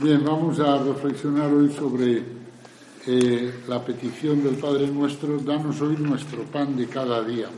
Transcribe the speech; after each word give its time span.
Bien, 0.00 0.24
vamos 0.24 0.60
a 0.60 0.78
reflexionar 0.78 1.52
hoy 1.52 1.72
sobre 1.72 2.22
eh, 3.04 3.52
la 3.66 3.84
petición 3.84 4.44
del 4.44 4.54
Padre 4.54 4.86
Nuestro, 4.86 5.38
danos 5.38 5.80
hoy 5.80 5.96
nuestro 5.96 6.44
pan 6.44 6.76
de 6.76 6.86
cada 6.86 7.24
día. 7.24 7.48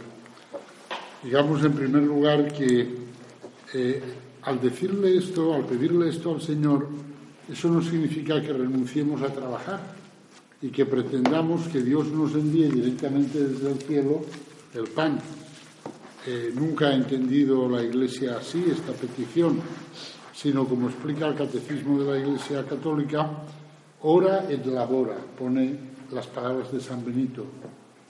Digamos 1.23 1.63
en 1.63 1.75
primer 1.75 2.03
lugar 2.03 2.51
que 2.51 2.95
eh, 3.75 4.03
al 4.41 4.59
decirle 4.59 5.19
esto, 5.19 5.53
al 5.53 5.67
pedirle 5.67 6.09
esto 6.09 6.33
al 6.35 6.41
Señor, 6.41 6.89
eso 7.47 7.69
no 7.69 7.83
significa 7.83 8.41
que 8.41 8.55
renunciemos 8.55 9.21
a 9.21 9.29
trabajar 9.29 9.81
y 10.63 10.71
que 10.71 10.87
pretendamos 10.87 11.69
que 11.69 11.83
Dios 11.83 12.07
nos 12.07 12.33
envíe 12.33 12.71
directamente 12.71 13.39
desde 13.39 13.71
el 13.71 13.79
cielo 13.83 14.23
el 14.73 14.85
pan. 14.85 15.21
Eh, 16.27 16.55
nunca 16.55 16.87
ha 16.87 16.95
entendido 16.95 17.69
la 17.69 17.83
Iglesia 17.83 18.39
así 18.39 18.65
esta 18.67 18.93
petición 18.93 19.61
sino 20.33 20.67
como 20.67 20.89
explica 20.89 21.27
el 21.27 21.35
Catecismo 21.35 22.01
de 22.01 22.13
la 22.13 22.19
Iglesia 22.19 22.65
Católica, 22.67 23.31
ora 24.03 24.47
et 24.49 24.65
labora, 24.65 25.17
pone 25.39 25.79
las 26.11 26.27
palabras 26.27 26.73
de 26.73 26.81
San 26.81 27.05
Benito, 27.05 27.45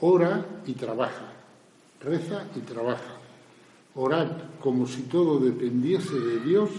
ora 0.00 0.44
y 0.66 0.72
trabaja, 0.74 1.32
reza 2.00 2.44
y 2.56 2.60
trabaja. 2.60 3.16
Orad 3.94 4.28
como 4.60 4.86
si 4.86 5.02
todo 5.02 5.41
dependiese 5.41 6.14
de 6.14 6.41
Dios 6.41 6.70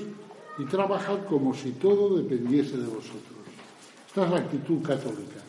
y 0.57 0.65
trabajad 0.65 1.25
como 1.27 1.53
si 1.53 1.71
todo 1.71 2.15
dependiese 2.15 2.77
de 2.77 2.87
vosotros. 2.87 3.41
Esta 4.07 4.25
es 4.25 4.31
la 4.31 4.37
actitud 4.37 4.81
católica, 4.81 5.41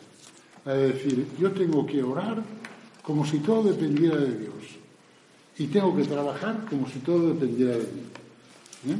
la 0.65 0.73
de 0.73 0.93
decir, 0.93 1.27
yo 1.39 1.51
tengo 1.51 1.85
que 1.85 2.03
orar 2.03 2.43
como 3.01 3.25
si 3.25 3.39
todo 3.39 3.63
dependiera 3.63 4.17
de 4.17 4.37
Dios 4.37 4.53
y 5.57 5.67
tengo 5.67 5.95
que 5.95 6.03
trabajar 6.03 6.65
como 6.69 6.87
si 6.87 6.99
todo 6.99 7.33
dependiera 7.33 7.73
de 7.73 7.83
mí. 7.83 8.91
¿eh? 8.91 8.97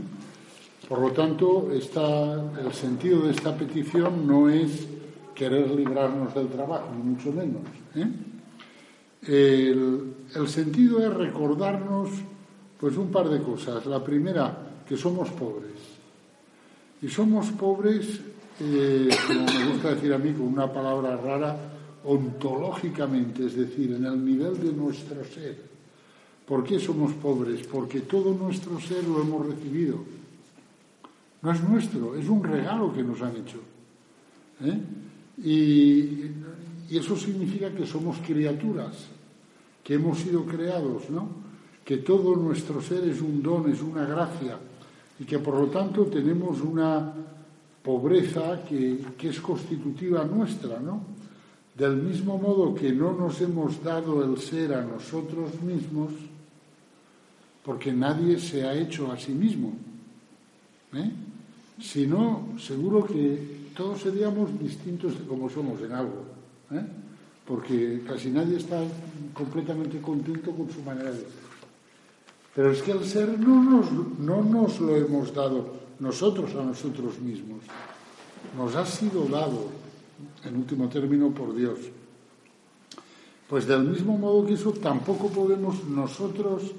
Por 0.88 1.00
lo 1.00 1.12
tanto, 1.12 1.70
el 1.72 2.74
sentido 2.74 3.22
de 3.22 3.32
esta 3.32 3.56
petición 3.56 4.28
no 4.28 4.50
es 4.50 4.86
querer 5.34 5.72
librarnos 5.72 6.34
del 6.36 6.48
trabajo, 6.48 6.90
ni 6.96 7.12
mucho 7.12 7.32
menos. 7.32 7.62
¿eh? 7.96 8.08
El, 9.26 10.48
sentido 10.48 11.00
es 11.00 11.14
recordarnos 11.14 12.10
pues 12.78 12.98
un 12.98 13.10
par 13.10 13.30
de 13.30 13.42
cosas. 13.42 13.86
La 13.86 14.04
primera, 14.04 14.84
que 14.88 14.98
somos 14.98 15.30
pobres. 15.30 15.72
Y 17.02 17.08
somos 17.08 17.48
pobres, 17.52 18.20
eh, 18.60 19.10
como 19.26 19.46
me 19.46 19.74
gusta 19.74 19.96
decir 19.96 20.14
a 20.14 20.18
mí 20.18 20.34
con 20.34 20.48
una 20.48 20.72
palabra 20.72 21.16
rara, 21.16 21.58
ontológicamente, 22.04 23.46
es 23.46 23.56
decir, 23.56 23.94
en 23.94 24.06
el 24.06 24.24
nivel 24.24 24.62
de 24.62 24.74
nuestro 24.74 25.24
ser. 25.24 25.58
¿Por 26.46 26.66
qué 26.66 26.78
somos 26.78 27.14
pobres? 27.14 27.66
Porque 27.68 28.02
todo 28.02 28.34
nuestro 28.34 28.78
ser 28.82 29.06
lo 29.06 29.22
hemos 29.22 29.46
recibido 29.46 30.23
no 31.44 31.52
es 31.52 31.62
nuestro, 31.62 32.16
es 32.16 32.28
un 32.30 32.42
regalo 32.42 32.94
que 32.94 33.04
nos 33.04 33.22
han 33.22 33.36
hecho. 33.36 33.60
¿eh? 34.64 34.80
Y, 35.44 36.32
eso 36.90 37.18
significa 37.18 37.72
que 37.72 37.88
somos 37.88 38.18
criaturas, 38.20 39.08
que 39.84 39.96
hemos 39.96 40.20
sido 40.20 40.46
creados, 40.46 41.10
¿no? 41.10 41.28
Que 41.84 41.98
todo 41.98 42.36
nuestro 42.36 42.80
ser 42.84 43.04
es 43.10 43.20
un 43.20 43.42
don, 43.42 43.68
es 43.72 43.82
una 43.82 44.06
gracia, 44.06 44.60
y 45.20 45.24
que 45.24 45.40
por 45.40 45.60
lo 45.60 45.68
tanto 45.68 46.06
tenemos 46.06 46.62
una 46.62 47.12
pobreza 47.82 48.64
que, 48.64 49.00
que 49.18 49.30
es 49.30 49.42
constitutiva 49.42 50.24
nuestra, 50.24 50.80
¿no? 50.80 51.02
Del 51.76 51.96
mismo 51.96 52.38
modo 52.38 52.76
que 52.76 52.92
no 52.92 53.14
nos 53.14 53.42
hemos 53.42 53.84
dado 53.84 54.24
el 54.24 54.38
ser 54.38 54.76
a 54.76 54.86
nosotros 54.86 55.60
mismos, 55.64 56.12
porque 57.66 57.92
nadie 57.92 58.40
se 58.40 58.64
ha 58.68 58.76
hecho 58.76 59.12
a 59.12 59.18
sí 59.18 59.32
mismo. 59.32 59.74
¿eh? 60.94 61.12
Si 61.80 62.06
no, 62.08 62.54
seguro 62.60 63.06
que 63.06 63.72
todos 63.76 64.02
seríamos 64.02 64.58
distintos 64.60 65.18
de 65.20 65.26
como 65.26 65.50
somos 65.50 65.82
en 65.82 65.92
algo, 65.92 66.26
¿eh? 66.72 66.86
porque 67.46 68.04
casi 68.08 68.30
nadie 68.30 68.58
está 68.58 68.82
completamente 69.34 70.00
contento 70.00 70.52
con 70.52 70.70
su 70.70 70.82
manera 70.82 71.12
de 71.12 71.18
ser. 71.18 71.44
Pero 72.56 72.72
es 72.72 72.82
que 72.82 72.92
el 72.92 73.04
ser 73.04 73.40
no 73.40 73.64
nos, 73.64 73.92
no 74.20 74.44
nos 74.44 74.80
lo 74.80 74.96
hemos 74.96 75.34
dado 75.34 75.74
nosotros 76.00 76.54
a 76.56 76.64
nosotros 76.64 77.20
mismos, 77.20 77.62
nos 78.58 78.76
ha 78.76 78.86
sido 78.86 79.26
dado, 79.26 79.70
en 80.46 80.56
último 80.56 80.88
término, 80.90 81.32
por 81.32 81.56
Dios. 81.56 81.80
Pues 83.50 83.68
del 83.68 83.84
mismo 83.84 84.18
modo 84.18 84.46
que 84.46 84.54
eso, 84.54 84.72
tampoco 84.74 85.30
podemos 85.30 85.84
nosotros 85.86 86.72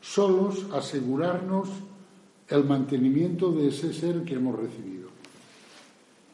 solos 0.00 0.66
asegurarnos 0.72 1.68
el 2.48 2.64
mantenimiento 2.64 3.52
de 3.52 3.68
ese 3.68 3.92
ser 3.92 4.22
que 4.24 4.34
hemos 4.34 4.58
recibido. 4.58 5.08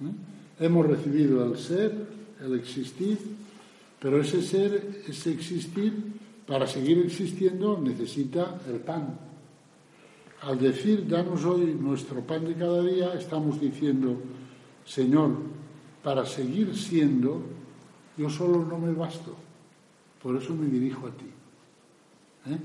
¿Eh? 0.00 0.64
Hemos 0.64 0.86
recibido 0.86 1.44
el 1.44 1.58
ser, 1.58 2.06
el 2.40 2.54
existir, 2.54 3.18
pero 4.00 4.20
ese 4.20 4.42
ser, 4.42 5.02
ese 5.08 5.32
existir, 5.32 5.92
para 6.46 6.66
seguir 6.66 6.98
existiendo 6.98 7.78
necesita 7.80 8.60
el 8.68 8.80
pan. 8.80 9.18
Al 10.42 10.58
decir, 10.58 11.08
danos 11.08 11.44
hoy 11.44 11.74
nuestro 11.74 12.20
pan 12.20 12.44
de 12.44 12.54
cada 12.54 12.82
día, 12.82 13.14
estamos 13.14 13.60
diciendo, 13.60 14.20
Señor, 14.84 15.30
para 16.02 16.26
seguir 16.26 16.76
siendo, 16.76 17.40
yo 18.18 18.28
solo 18.28 18.64
no 18.64 18.78
me 18.78 18.92
basto. 18.92 19.34
Por 20.22 20.36
eso 20.36 20.54
me 20.54 20.66
dirijo 20.66 21.06
a 21.06 21.10
ti. 21.10 21.24
¿Eh? 22.46 22.58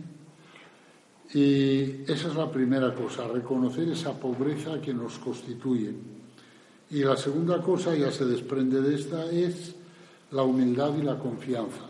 Y 1.34 2.04
esa 2.12 2.30
es 2.30 2.36
la 2.36 2.52
primera 2.52 2.94
cosa, 2.94 3.28
reconocer 3.28 3.88
esa 3.90 4.14
pobreza 4.14 4.82
que 4.82 4.94
nos 4.94 5.20
constituye. 5.20 5.94
Y 6.90 7.04
la 7.04 7.16
segunda 7.16 7.62
cosa, 7.62 7.96
ya 7.96 8.12
se 8.12 8.26
desprende 8.26 8.82
de 8.82 8.96
esta, 8.96 9.30
es 9.32 9.76
la 10.32 10.42
humildad 10.42 10.96
y 10.98 11.04
la 11.04 11.20
confianza. 11.20 11.86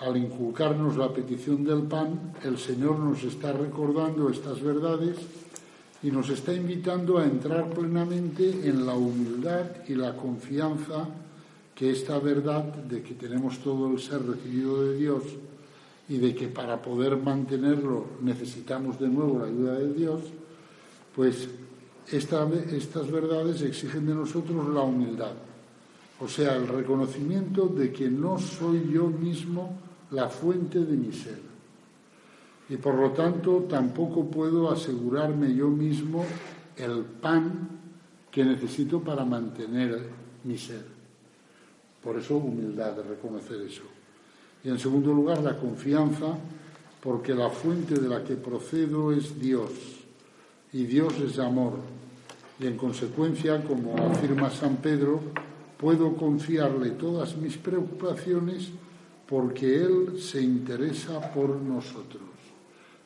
Al 0.00 0.16
inculcarnos 0.16 0.96
la 0.96 1.12
petición 1.12 1.64
del 1.64 1.82
pan, 1.82 2.34
el 2.44 2.58
Señor 2.58 2.98
nos 2.98 3.24
está 3.24 3.52
recordando 3.52 4.28
estas 4.28 4.62
verdades 4.62 5.16
y 6.02 6.10
nos 6.10 6.28
está 6.28 6.52
invitando 6.52 7.18
a 7.18 7.24
entrar 7.24 7.70
plenamente 7.70 8.68
en 8.68 8.86
la 8.86 8.94
humildad 8.94 9.64
y 9.88 9.94
la 9.94 10.14
confianza 10.14 11.08
que 11.74 11.90
esta 11.90 12.18
verdad 12.18 12.62
de 12.62 13.02
que 13.02 13.14
tenemos 13.14 13.58
todo 13.58 13.90
el 13.90 13.98
ser 13.98 14.24
recibido 14.24 14.84
de 14.84 14.98
Dios 14.98 15.22
y 16.08 16.18
de 16.18 16.34
que 16.34 16.48
para 16.48 16.80
poder 16.80 17.16
mantenerlo 17.16 18.06
necesitamos 18.22 18.98
de 18.98 19.08
nuevo 19.08 19.38
la 19.38 19.46
ayuda 19.46 19.74
de 19.74 19.92
Dios, 19.92 20.22
pues 21.14 21.48
estas 22.10 23.10
verdades 23.10 23.62
exigen 23.62 24.06
de 24.06 24.14
nosotros 24.14 24.68
la 24.72 24.80
humildad, 24.80 25.32
o 26.20 26.28
sea, 26.28 26.56
el 26.56 26.66
reconocimiento 26.66 27.68
de 27.68 27.92
que 27.92 28.08
no 28.08 28.38
soy 28.38 28.90
yo 28.92 29.06
mismo 29.08 29.78
la 30.10 30.28
fuente 30.28 30.80
de 30.80 30.96
mi 30.96 31.12
ser. 31.12 31.38
Y 32.70 32.76
por 32.76 32.94
lo 32.94 33.10
tanto 33.12 33.66
tampoco 33.68 34.26
puedo 34.30 34.70
asegurarme 34.70 35.54
yo 35.54 35.68
mismo 35.68 36.24
el 36.76 37.02
pan 37.02 37.68
que 38.30 38.44
necesito 38.44 39.00
para 39.00 39.24
mantener 39.24 40.08
mi 40.44 40.56
ser. 40.56 40.84
Por 42.02 42.18
eso 42.18 42.36
humildad, 42.36 42.96
reconocer 43.08 43.60
eso. 43.62 43.97
Y 44.64 44.68
en 44.68 44.78
segundo 44.78 45.12
lugar, 45.12 45.42
la 45.42 45.56
confianza, 45.56 46.36
porque 47.02 47.34
la 47.34 47.50
fuente 47.50 47.94
de 47.94 48.08
la 48.08 48.24
que 48.24 48.34
procedo 48.34 49.12
es 49.12 49.38
Dios, 49.38 49.70
y 50.72 50.84
Dios 50.84 51.14
es 51.20 51.38
amor. 51.38 51.74
Y 52.60 52.66
en 52.66 52.76
consecuencia, 52.76 53.62
como 53.64 53.96
afirma 53.96 54.50
San 54.50 54.76
Pedro, 54.76 55.20
puedo 55.78 56.14
confiarle 56.16 56.90
todas 56.90 57.36
mis 57.36 57.56
preocupaciones 57.56 58.70
porque 59.28 59.82
Él 59.82 60.20
se 60.20 60.42
interesa 60.42 61.32
por 61.32 61.50
nosotros. 61.56 62.22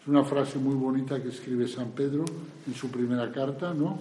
Es 0.00 0.08
una 0.08 0.24
frase 0.24 0.58
muy 0.58 0.74
bonita 0.74 1.22
que 1.22 1.28
escribe 1.28 1.68
San 1.68 1.90
Pedro 1.90 2.24
en 2.66 2.74
su 2.74 2.90
primera 2.90 3.30
carta, 3.30 3.74
¿no? 3.74 3.98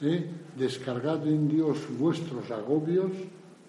¿Eh? 0.00 0.28
Descargad 0.56 1.26
en 1.26 1.48
Dios 1.48 1.78
vuestros 1.98 2.50
agobios 2.50 3.10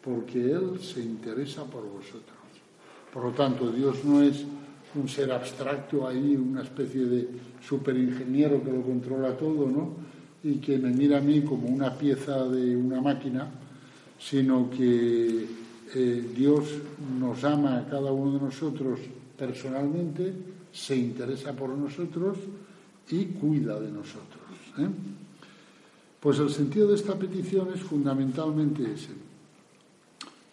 porque 0.03 0.51
Él 0.51 0.79
se 0.81 1.01
interesa 1.01 1.63
por 1.65 1.83
vosotros. 1.83 2.44
Por 3.15 3.23
lo 3.23 3.31
tanto, 3.31 3.71
Dios 3.71 4.03
no 4.03 4.21
es 4.21 4.43
un 4.93 5.07
ser 5.07 5.31
abstracto 5.31 6.05
ahí, 6.05 6.35
una 6.35 6.63
especie 6.63 7.05
de 7.05 7.29
superingeniero 7.65 8.61
que 8.61 8.73
lo 8.73 8.81
controla 8.81 9.37
todo, 9.37 9.69
¿no? 9.69 9.93
Y 10.43 10.55
que 10.55 10.77
me 10.77 10.89
mira 10.89 11.19
a 11.19 11.21
mí 11.21 11.41
como 11.41 11.69
una 11.69 11.97
pieza 11.97 12.43
de 12.43 12.75
una 12.75 12.99
máquina, 12.99 13.47
sino 14.19 14.69
que 14.69 15.47
eh, 15.95 16.29
Dios 16.35 16.65
nos 17.17 17.41
ama 17.45 17.77
a 17.77 17.85
cada 17.85 18.11
uno 18.11 18.37
de 18.37 18.45
nosotros 18.47 18.99
personalmente, 19.37 20.33
se 20.73 20.97
interesa 20.97 21.53
por 21.53 21.69
nosotros 21.69 22.37
y 23.11 23.27
cuida 23.27 23.79
de 23.79 23.91
nosotros. 23.91 24.43
¿eh? 24.77 24.89
Pues 26.19 26.39
el 26.39 26.49
sentido 26.49 26.89
de 26.89 26.95
esta 26.95 27.15
petición 27.15 27.69
es 27.73 27.79
fundamentalmente 27.79 28.83
ese, 28.91 29.13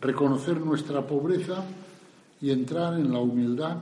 reconocer 0.00 0.61
nuestra 0.61 1.05
pobreza 1.05 1.65
y 2.43 2.50
entrar 2.50 2.99
en 2.99 3.12
la 3.12 3.21
humildad 3.21 3.79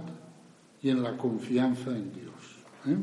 y 0.83 0.91
en 0.91 1.03
la 1.03 1.17
confianza 1.17 1.91
en 1.91 2.13
Dios. 2.13 2.35
¿eh? 2.87 2.97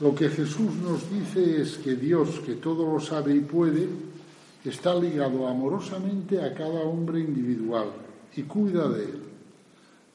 Lo 0.00 0.14
que 0.14 0.28
Jesús 0.28 0.74
nos 0.76 1.10
dice 1.10 1.60
es 1.60 1.76
que 1.78 1.94
Dios, 1.94 2.40
que 2.40 2.54
todo 2.54 2.92
lo 2.92 2.98
sabe 2.98 3.34
y 3.34 3.40
puede, 3.40 3.88
está 4.64 4.94
ligado 4.94 5.46
amorosamente 5.46 6.42
a 6.42 6.54
cada 6.54 6.80
hombre 6.80 7.20
individual 7.20 7.88
y 8.34 8.42
cuida 8.42 8.88
de 8.88 9.04
él. 9.04 9.22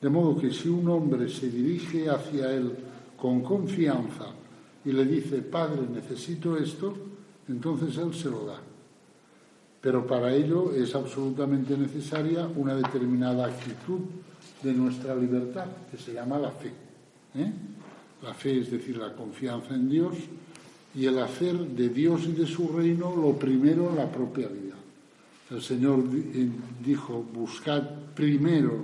De 0.02 0.10
modo 0.10 0.38
que 0.38 0.52
si 0.52 0.68
un 0.68 0.90
hombre 0.90 1.30
se 1.30 1.50
dirige 1.50 2.10
hacia 2.10 2.52
él 2.52 2.76
con 3.18 3.42
confianza 3.42 4.26
y 4.84 4.92
le 4.92 5.06
dice, 5.06 5.42
Padre, 5.42 5.82
necesito 5.92 6.58
esto, 6.58 6.96
entonces 7.48 7.98
Él 7.98 8.14
se 8.14 8.30
lo 8.30 8.46
da. 8.46 8.60
Pero 9.86 10.08
para 10.08 10.34
ello 10.34 10.74
es 10.74 10.96
absolutamente 10.96 11.78
necesaria 11.78 12.50
una 12.56 12.74
determinada 12.74 13.46
actitud 13.46 14.00
de 14.64 14.74
nuestra 14.74 15.16
libertad, 15.16 15.68
que 15.92 15.98
se 16.00 16.12
llama 16.12 16.40
la 16.40 16.50
fe. 16.50 16.72
¿eh? 17.36 17.54
La 18.24 18.34
fe 18.34 18.62
es 18.62 18.72
decir, 18.72 18.98
la 18.98 19.14
confianza 19.14 19.76
en 19.76 19.88
Dios 19.88 20.16
y 20.96 21.06
el 21.06 21.20
hacer 21.20 21.56
de 21.56 21.90
Dios 21.90 22.24
y 22.26 22.32
de 22.32 22.48
su 22.48 22.70
reino 22.70 23.16
lo 23.16 23.34
primero 23.34 23.92
en 23.92 23.98
la 23.98 24.12
propia 24.12 24.48
vida. 24.48 24.74
El 25.52 25.62
Señor 25.62 26.00
eh, 26.34 26.50
dijo, 26.84 27.24
buscad 27.32 27.84
primero 28.16 28.80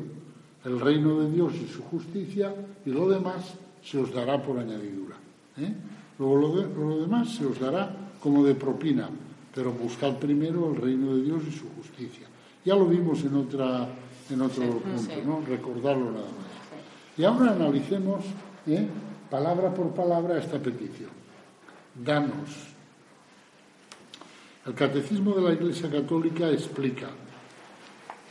el 0.63 0.80
reino 0.80 1.21
de 1.21 1.31
Dios 1.31 1.53
y 1.56 1.68
su 1.68 1.81
justicia 1.81 2.53
y 2.86 2.92
lo 2.92 3.09
demás 3.09 3.56
se 3.83 3.98
os 3.98 4.13
dará 4.13 4.39
por 4.39 4.59
añadidura. 4.59 5.15
¿eh? 5.57 5.74
Luego 6.19 6.38
lo, 6.77 7.01
demás 7.01 7.33
se 7.33 7.44
os 7.44 7.59
dará 7.59 7.92
como 8.21 8.45
de 8.45 8.53
propina, 8.53 9.09
pero 9.53 9.71
buscad 9.71 10.18
primero 10.18 10.71
el 10.71 10.81
reino 10.81 11.15
de 11.15 11.24
Dios 11.24 11.42
y 11.48 11.51
su 11.51 11.69
justicia. 11.75 12.27
Ya 12.63 12.75
lo 12.75 12.86
vimos 12.86 13.24
en, 13.24 13.36
otra, 13.36 13.88
en 14.30 14.42
otro 14.42 14.63
punto, 14.80 15.13
¿no? 15.25 15.42
recordarlo 15.45 16.12
nada 16.12 16.25
más. 16.25 16.51
Y 17.18 17.24
ahora 17.24 17.51
analicemos 17.51 18.24
¿eh? 18.68 18.88
palabra 19.30 19.74
por 19.74 19.92
palabra 19.92 20.38
esta 20.38 20.59
petición. 20.59 21.09
Danos. 21.95 22.71
El 24.65 24.75
Catecismo 24.75 25.33
de 25.33 25.42
la 25.42 25.53
Iglesia 25.53 25.89
Católica 25.89 26.50
explica, 26.50 27.07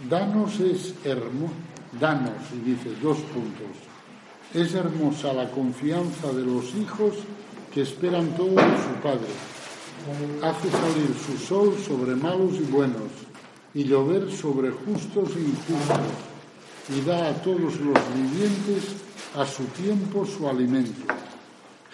danos 0.08 0.60
es 0.60 0.94
hermoso, 1.04 1.52
danos, 2.00 2.52
y 2.54 2.70
dice 2.70 2.90
dos 3.02 3.18
puntos, 3.18 3.76
es 4.54 4.74
hermosa 4.74 5.32
la 5.32 5.50
confianza 5.50 6.32
de 6.32 6.44
los 6.44 6.72
hijos 6.76 7.14
que 7.74 7.82
esperan 7.82 8.28
todo 8.36 8.50
de 8.50 8.54
su 8.54 8.94
Padre. 9.02 9.59
Hace 10.42 10.70
salir 10.70 11.14
su 11.26 11.36
sol 11.36 11.76
sobre 11.76 12.16
malos 12.16 12.54
y 12.54 12.70
buenos 12.70 13.10
y 13.74 13.84
llover 13.84 14.32
sobre 14.32 14.70
justos 14.70 15.36
e 15.36 15.40
injustos 15.40 16.30
y 16.88 17.00
da 17.02 17.28
a 17.28 17.34
todos 17.42 17.78
los 17.80 17.98
vivientes 18.14 18.96
a 19.36 19.44
su 19.44 19.64
tiempo 19.64 20.24
su 20.24 20.48
alimento. 20.48 21.12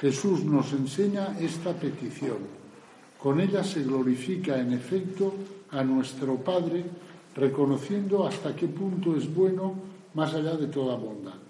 Jesús 0.01 0.45
nos 0.45 0.73
enseña 0.73 1.37
esta 1.41 1.73
petición. 1.73 2.39
Con 3.19 3.41
ella 3.41 3.65
se 3.65 3.83
glorifica 3.83 4.59
en 4.61 4.73
efecto 4.73 5.35
a 5.71 5.83
nuestro 5.83 6.37
Padre, 6.37 6.85
reconociendo 7.35 8.27
hasta 8.27 8.55
qué 8.55 8.69
punto 8.69 9.17
es 9.17 9.35
bueno 9.35 9.75
más 10.15 10.33
allá 10.33 10.57
de 10.57 10.69
toda 10.69 10.97
bondad. 10.97 11.46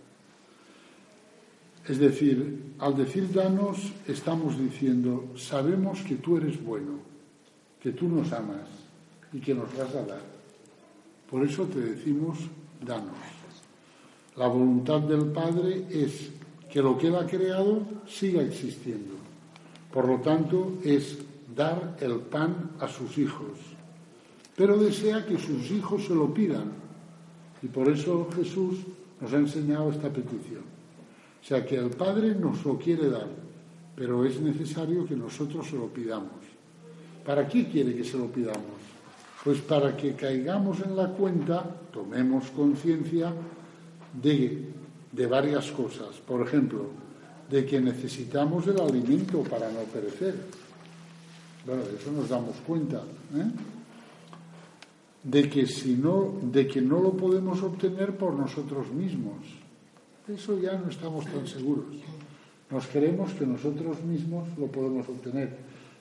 Es 1.87 1.99
decir, 1.99 2.75
al 2.81 2.97
decir 2.97 3.33
danos, 3.33 3.93
estamos 4.09 4.59
diciendo, 4.59 5.33
sabemos 5.37 6.01
que 6.01 6.17
tú 6.17 6.37
eres 6.37 6.63
bueno, 6.63 6.99
que 7.81 7.93
tú 7.93 8.09
nos 8.09 8.33
amas 8.33 8.67
y 9.33 9.39
que 9.39 9.55
nos 9.55 9.75
vas 9.77 9.95
a 9.95 10.03
dar. 10.03 10.23
Por 11.31 11.45
eso 11.45 11.65
te 11.65 11.81
decimos, 11.81 12.39
danos. 12.85 13.15
La 14.37 14.49
voluntad 14.49 15.01
del 15.01 15.27
Padre 15.27 15.87
es 15.91 16.31
que 16.71 16.83
lo 16.83 16.99
que 16.99 17.07
Él 17.07 17.15
ha 17.15 17.27
creado 17.27 17.83
siga 18.07 18.43
existiendo. 18.43 19.15
Por 19.93 20.09
lo 20.09 20.21
tanto, 20.21 20.79
es 20.83 21.19
dar 21.55 21.97
el 22.01 22.17
pan 22.17 22.73
a 22.81 22.89
sus 22.89 23.17
hijos. 23.17 23.59
Pero 24.57 24.77
desea 24.77 25.25
que 25.25 25.39
sus 25.39 25.71
hijos 25.71 26.05
se 26.05 26.15
lo 26.15 26.35
pidan. 26.35 26.73
Y 27.63 27.69
por 27.69 27.89
eso 27.89 28.29
Jesús 28.35 28.81
nos 29.21 29.33
ha 29.33 29.37
enseñado 29.37 29.91
esta 29.91 30.11
petición. 30.13 30.76
O 31.47 31.49
sea 31.49 31.65
que 31.65 31.77
el 31.77 31.91
Padre 31.91 32.35
nos 32.35 32.65
lo 32.65 32.77
quiere 32.77 33.09
dar, 33.09 33.29
pero 33.95 34.25
es 34.25 34.41
necesario 34.41 35.07
que 35.07 35.15
nosotros 35.15 35.69
se 35.69 35.77
lo 35.77 35.87
pidamos. 35.87 36.43
¿Para 37.25 37.47
qué 37.47 37.69
quiere 37.69 37.95
que 37.95 38.03
se 38.03 38.19
lo 38.19 38.27
pidamos? 38.27 38.83
Pues 39.45 39.61
para 39.61 39.97
que 39.97 40.17
caigamos 40.17 40.81
en 40.81 40.97
la 40.97 41.07
cuenta, 41.07 41.63
tomemos 41.93 42.51
conciencia 42.51 43.33
de, 44.21 44.71
de 45.13 45.27
varias 45.29 45.71
cosas. 45.71 46.17
Por 46.17 46.45
ejemplo, 46.45 46.87
de 47.49 47.65
que 47.65 47.81
necesitamos 47.81 48.67
el 48.67 48.81
alimento 48.81 49.45
para 49.45 49.71
no 49.71 49.83
perecer. 49.83 50.35
Bueno, 51.65 51.85
de 51.85 51.95
eso 51.95 52.11
nos 52.11 52.29
damos 52.29 52.57
cuenta. 52.67 53.05
¿eh? 53.37 53.51
De 55.23 55.49
que 55.49 55.65
si 55.69 55.95
no, 55.95 56.41
de 56.43 56.67
que 56.67 56.81
no 56.81 57.01
lo 57.01 57.13
podemos 57.13 57.63
obtener 57.63 58.17
por 58.17 58.35
nosotros 58.35 58.91
mismos 58.91 59.45
eso 60.29 60.59
ya 60.59 60.73
no 60.79 60.91
estamos 60.91 61.25
tan 61.27 61.47
seguros. 61.47 61.87
Nos 62.71 62.87
creemos 62.89 63.33
que 63.33 63.47
nosotros 63.47 64.03
mismos 64.03 64.49
lo 64.59 64.67
podemos 64.67 65.09
obtener, 65.09 65.57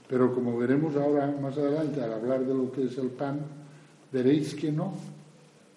pero 0.07 0.33
como 0.33 0.57
veremos 0.57 0.95
ahora 0.95 1.33
más 1.41 1.57
adelante 1.57 2.01
al 2.01 2.13
hablar 2.13 2.45
de 2.45 2.53
lo 2.53 2.71
que 2.71 2.85
es 2.85 2.97
el 2.97 3.09
pan, 3.09 3.39
veréis 4.11 4.55
que 4.55 4.71
no, 4.71 4.93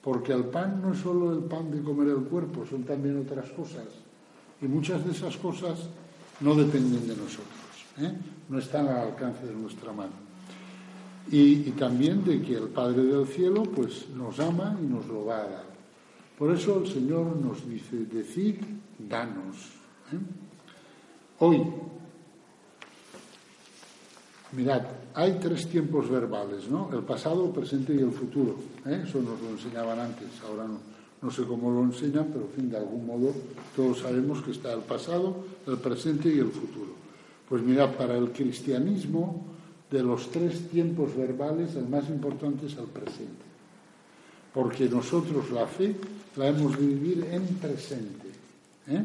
porque 0.03 0.33
el 0.33 0.45
pan 0.45 0.81
no 0.81 0.93
es 0.93 1.01
solo 1.01 1.33
el 1.33 1.41
pan 1.41 1.71
de 1.71 1.83
comer 1.83 2.09
el 2.09 2.25
cuerpo, 2.25 2.65
son 2.65 2.85
también 2.85 3.21
otras 3.21 3.51
cosas. 3.51 3.85
Y 4.63 4.67
muchas 4.67 5.05
de 5.05 5.13
esas 5.13 5.37
cosas 5.37 5.89
no 6.41 6.55
dependen 6.55 7.07
de 7.07 7.17
nosotros, 7.17 7.87
¿eh? 8.01 8.13
no 8.49 8.59
están 8.59 8.89
al 8.89 9.09
alcance 9.09 9.45
de 9.45 9.55
nuestra 9.55 9.93
mano. 9.93 10.29
Y, 11.31 11.57
también 11.73 12.25
de 12.25 12.41
que 12.41 12.57
el 12.57 12.69
Padre 12.69 13.03
del 13.03 13.27
Cielo 13.27 13.65
pues 13.65 14.09
nos 14.17 14.41
ama 14.41 14.79
y 14.83 14.87
nos 14.87 15.07
lo 15.07 15.27
va 15.27 15.37
a 15.37 15.49
dar. 15.49 15.78
Por 16.39 16.53
eso 16.53 16.79
el 16.79 16.87
Señor 16.87 17.37
nos 17.37 17.69
dice, 17.69 17.97
decid, 18.05 18.57
danos. 18.97 19.57
¿eh? 20.13 20.19
Hoy, 21.41 21.61
mirad, 24.53 24.83
hay 25.15 25.37
tres 25.41 25.69
tiempos 25.69 26.09
verbales, 26.09 26.71
¿no? 26.71 26.91
El 26.93 27.03
pasado, 27.03 27.47
el 27.47 27.51
presente 27.51 27.93
y 27.93 27.99
el 27.99 28.13
futuro. 28.13 28.55
¿eh? 28.87 29.03
Eso 29.05 29.21
nos 29.21 29.41
lo 29.43 29.51
enseñaban 29.51 29.99
antes, 29.99 30.29
ahora 30.49 30.69
no. 30.69 30.79
No 31.21 31.33
sé 31.33 31.43
cómo 31.43 31.73
lo 31.73 31.83
enseñan, 31.83 32.29
pero 32.33 32.45
en 32.45 32.53
fin, 32.53 32.71
de 32.71 32.77
algún 32.77 33.05
modo 33.05 33.35
todos 33.75 33.99
sabemos 33.99 34.41
que 34.41 34.53
está 34.53 34.73
el 34.73 34.83
pasado, 34.83 35.45
el 35.67 35.79
presente 35.79 36.33
y 36.33 36.39
el 36.39 36.53
futuro. 36.53 36.93
Pues 37.49 37.61
mirad, 37.63 37.97
para 37.97 38.17
el 38.17 38.31
cristianismo, 38.31 39.45
de 39.91 40.05
los 40.05 40.31
tres 40.31 40.69
tiempos 40.69 41.17
verbales, 41.17 41.75
el 41.75 41.89
más 41.89 42.09
importante 42.09 42.67
es 42.67 42.77
el 42.77 42.85
presente 42.85 43.49
porque 44.59 44.89
nosotros 44.89 45.51
la 45.51 45.67
fe 45.67 45.95
la 46.37 46.49
hemos 46.49 46.79
de 46.79 46.87
vivir 46.87 47.29
en 47.31 47.47
presente. 47.57 48.29
¿eh? 48.89 49.05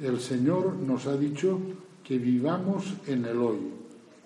El 0.00 0.20
Señor 0.20 0.76
nos 0.76 1.06
ha 1.06 1.16
dicho 1.16 1.58
que 2.04 2.18
vivamos 2.18 2.84
en 3.06 3.24
el 3.24 3.38
hoy. 3.38 3.58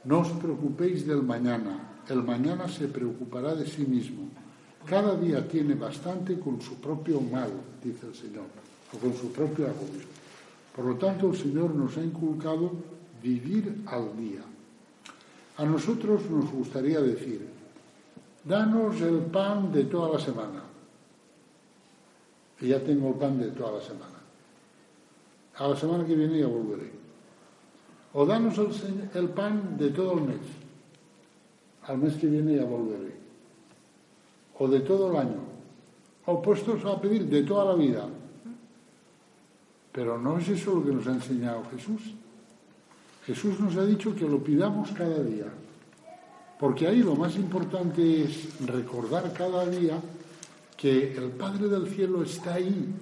No 0.04 0.20
os 0.20 0.28
preocupéis 0.28 1.06
del 1.06 1.22
mañana, 1.22 2.02
el 2.08 2.22
mañana 2.22 2.68
se 2.68 2.88
preocupará 2.88 3.54
de 3.54 3.66
sí 3.66 3.86
mismo. 3.86 4.28
Cada 4.86 5.16
día 5.16 5.46
tiene 5.46 5.74
bastante 5.74 6.38
con 6.38 6.60
su 6.60 6.74
propio 6.76 7.20
mal, 7.20 7.50
dice 7.82 8.06
el 8.06 8.14
Señor, 8.14 8.46
o 8.92 8.98
con 8.98 9.14
su 9.14 9.32
propio 9.32 9.66
agobio. 9.66 10.06
Por 10.74 10.84
lo 10.86 10.96
tanto, 10.96 11.30
el 11.30 11.36
Señor 11.36 11.74
nos 11.74 11.96
ha 11.96 12.02
inculcado 12.02 12.72
vivir 13.22 13.82
al 13.86 14.16
día. 14.16 14.42
A 15.56 15.64
nosotros 15.64 16.22
nos 16.30 16.50
gustaría 16.50 17.00
decir, 17.00 17.46
danos 18.44 19.00
el 19.00 19.18
pan 19.30 19.72
de 19.72 19.84
toda 19.84 20.18
la 20.18 20.24
semana. 20.24 20.71
Y 22.62 22.68
ya 22.68 22.78
tengo 22.78 23.08
el 23.08 23.14
pan 23.16 23.40
de 23.40 23.50
toda 23.50 23.72
la 23.72 23.80
semana. 23.80 24.20
A 25.56 25.66
la 25.66 25.76
semana 25.76 26.06
que 26.06 26.14
viene 26.14 26.38
ya 26.38 26.46
volveré. 26.46 26.92
O 28.12 28.24
danos 28.24 28.56
el, 28.56 29.28
pan 29.30 29.76
de 29.76 29.90
todo 29.90 30.12
el 30.14 30.20
mes. 30.20 30.40
Al 31.82 31.98
mes 31.98 32.14
que 32.14 32.28
viene 32.28 32.54
ya 32.54 32.64
volveré. 32.64 33.16
O 34.60 34.68
de 34.68 34.78
todo 34.80 35.10
el 35.10 35.16
año. 35.16 35.40
O 36.26 36.40
puestos 36.40 36.84
a 36.84 37.00
pedir 37.00 37.26
de 37.26 37.42
toda 37.42 37.64
la 37.64 37.74
vida. 37.74 38.08
Pero 39.90 40.16
no 40.16 40.38
es 40.38 40.48
eso 40.48 40.76
lo 40.76 40.84
que 40.84 40.92
nos 40.92 41.06
ha 41.08 41.14
enseñado 41.14 41.64
Jesús. 41.72 42.14
Jesús 43.26 43.58
nos 43.58 43.76
ha 43.76 43.84
dicho 43.84 44.14
que 44.14 44.28
lo 44.28 44.42
pidamos 44.42 44.90
cada 44.90 45.22
día 45.22 45.46
Porque 46.58 46.88
ahí 46.88 47.04
lo 47.04 47.14
más 47.14 47.36
importante 47.36 48.24
es 48.24 48.58
recordar 48.66 49.32
cada 49.32 49.64
día 49.66 50.00
que 50.82 51.12
el 51.16 51.30
Padre 51.30 51.68
del 51.68 51.86
Cielo 51.86 52.24
está 52.24 52.54
ahí, 52.54 52.92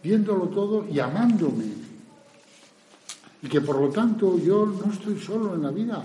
viéndolo 0.00 0.46
todo 0.46 0.86
y 0.88 1.00
amándome. 1.00 1.64
Y 3.42 3.48
que 3.48 3.60
por 3.60 3.80
lo 3.80 3.88
tanto 3.88 4.38
yo 4.38 4.64
no 4.64 4.92
estoy 4.92 5.18
solo 5.18 5.56
en 5.56 5.62
la 5.64 5.72
vida, 5.72 6.04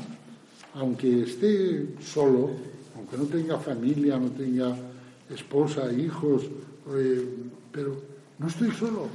aunque 0.74 1.22
esté 1.22 1.94
solo, 2.02 2.50
aunque 2.96 3.18
no 3.18 3.26
tenga 3.26 3.60
familia, 3.60 4.18
no 4.18 4.32
tenga 4.32 4.76
esposa, 5.30 5.94
hijos, 5.94 6.42
eh, 6.96 7.36
pero 7.72 8.02
no 8.40 8.48
estoy 8.48 8.72
solo, 8.72 9.06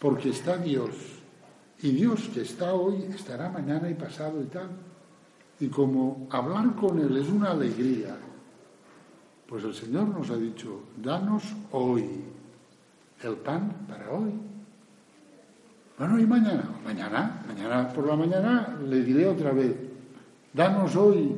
porque 0.00 0.30
está 0.30 0.56
Dios. 0.56 0.90
Y 1.82 1.92
Dios 1.92 2.28
que 2.34 2.40
está 2.40 2.74
hoy 2.74 3.04
estará 3.14 3.48
mañana 3.48 3.88
y 3.88 3.94
pasado 3.94 4.42
y 4.42 4.46
tal. 4.46 4.70
Y 5.60 5.68
como 5.68 6.26
hablar 6.32 6.74
con 6.74 6.98
Él 6.98 7.16
es 7.16 7.28
una 7.28 7.52
alegría, 7.52 8.16
pues 9.50 9.64
el 9.64 9.74
Señor 9.74 10.06
nos 10.08 10.30
ha 10.30 10.36
dicho, 10.36 10.80
danos 10.96 11.42
hoy 11.72 12.04
el 13.24 13.34
pan 13.34 13.84
para 13.88 14.08
hoy. 14.12 14.30
Bueno, 15.98 16.20
y 16.20 16.24
mañana, 16.24 16.70
mañana, 16.84 17.42
mañana 17.48 17.92
por 17.92 18.06
la 18.06 18.14
mañana 18.14 18.78
le 18.88 19.02
diré 19.02 19.26
otra 19.26 19.50
vez, 19.50 19.74
danos 20.54 20.94
hoy 20.94 21.34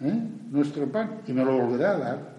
¿eh? 0.00 0.22
nuestro 0.50 0.86
pan 0.88 1.20
y 1.28 1.32
me 1.32 1.44
lo 1.44 1.56
volverá 1.56 1.92
a 1.92 1.98
dar. 1.98 2.34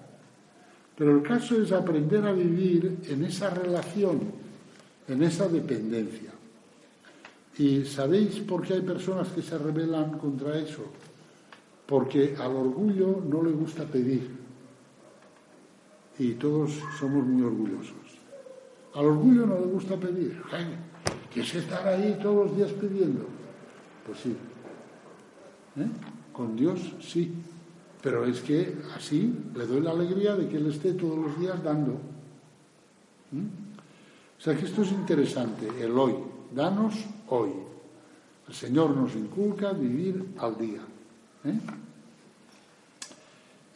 Pero 0.97 1.15
el 1.15 1.23
caso 1.23 1.61
es 1.61 1.71
aprender 1.71 2.25
a 2.25 2.33
vivir 2.33 2.99
en 3.07 3.23
esa 3.23 3.49
relación, 3.49 4.19
en 5.07 5.23
esa 5.23 5.47
dependencia. 5.47 6.31
¿Y 7.57 7.85
sabéis 7.85 8.39
por 8.39 8.61
qué 8.61 8.73
hay 8.73 8.81
personas 8.81 9.29
que 9.29 9.41
se 9.41 9.57
rebelan 9.57 10.17
contra 10.17 10.59
eso? 10.59 10.83
Porque 11.85 12.35
al 12.37 12.51
orgullo 12.51 13.23
no 13.25 13.41
le 13.41 13.51
gusta 13.51 13.85
pedir. 13.85 14.44
Y 16.17 16.33
todos 16.33 16.71
somos 16.99 17.25
muy 17.25 17.43
orgullosos. 17.43 17.95
Al 18.93 19.05
orgullo 19.05 19.45
no 19.45 19.59
le 19.59 19.65
gusta 19.65 19.97
pedir. 19.97 20.41
que 21.33 21.41
es 21.41 21.55
estar 21.55 21.85
ahí 21.87 22.17
todos 22.21 22.47
los 22.47 22.57
días 22.57 22.71
pidiendo. 22.71 23.25
Pues 24.05 24.19
sí. 24.19 24.35
¿Eh? 25.77 25.87
Con 26.31 26.55
Dios 26.55 26.79
sí. 27.01 27.33
Pero 28.01 28.25
es 28.25 28.41
que 28.41 28.75
así 28.95 29.33
le 29.55 29.65
doy 29.65 29.81
la 29.81 29.91
alegría 29.91 30.35
de 30.35 30.47
que 30.47 30.57
Él 30.57 30.67
esté 30.67 30.93
todos 30.93 31.17
los 31.17 31.39
días 31.39 31.61
dando. 31.63 31.93
¿Mm? 33.31 33.47
O 34.37 34.41
sea 34.41 34.55
que 34.55 34.65
esto 34.65 34.83
es 34.83 34.91
interesante, 34.91 35.67
el 35.81 35.97
hoy. 35.97 36.13
Danos 36.53 36.93
hoy. 37.29 37.49
El 38.47 38.53
Señor 38.53 38.95
nos 38.95 39.15
inculca 39.15 39.73
vivir 39.73 40.33
al 40.37 40.57
día. 40.57 40.81
¿eh? 41.45 41.59